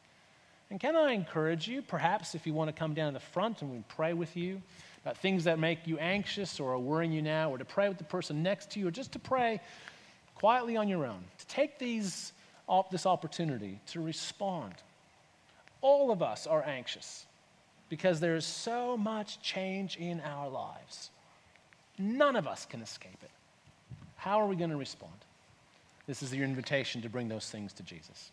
And 0.69 0.79
can 0.79 0.97
I 0.97 1.13
encourage 1.13 1.67
you, 1.69 1.81
perhaps 1.81 2.35
if 2.35 2.45
you 2.45 2.53
want 2.53 2.67
to 2.67 2.73
come 2.73 2.93
down 2.93 3.13
to 3.13 3.19
the 3.19 3.25
front 3.25 3.61
and 3.61 3.71
we 3.71 3.83
pray 3.87 4.11
with 4.11 4.35
you 4.35 4.61
about 5.03 5.17
things 5.17 5.45
that 5.45 5.57
make 5.57 5.87
you 5.87 5.97
anxious 5.99 6.59
or 6.59 6.73
are 6.73 6.79
worrying 6.79 7.13
you 7.13 7.21
now, 7.21 7.49
or 7.49 7.57
to 7.57 7.65
pray 7.65 7.87
with 7.87 7.97
the 7.97 8.03
person 8.03 8.43
next 8.43 8.71
to 8.71 8.79
you, 8.79 8.89
or 8.89 8.91
just 8.91 9.13
to 9.13 9.19
pray 9.19 9.61
quietly 10.35 10.75
on 10.75 10.89
your 10.89 11.05
own, 11.05 11.23
to 11.37 11.47
take 11.47 11.79
these 11.79 12.33
this 12.89 13.05
opportunity 13.05 13.79
to 13.87 14.01
respond. 14.01 14.73
All 15.81 16.11
of 16.11 16.21
us 16.21 16.47
are 16.47 16.63
anxious 16.63 17.25
because 17.89 18.19
there 18.19 18.35
is 18.35 18.45
so 18.45 18.95
much 18.95 19.41
change 19.41 19.97
in 19.97 20.21
our 20.21 20.47
lives. 20.47 21.09
None 21.99 22.35
of 22.35 22.47
us 22.47 22.65
can 22.65 22.81
escape 22.81 23.17
it. 23.21 23.29
How 24.15 24.39
are 24.39 24.47
we 24.47 24.55
going 24.55 24.69
to 24.69 24.77
respond? 24.77 25.13
This 26.07 26.23
is 26.23 26.33
your 26.33 26.45
invitation 26.45 27.01
to 27.01 27.09
bring 27.09 27.27
those 27.27 27.49
things 27.49 27.73
to 27.73 27.83
Jesus. 27.83 28.31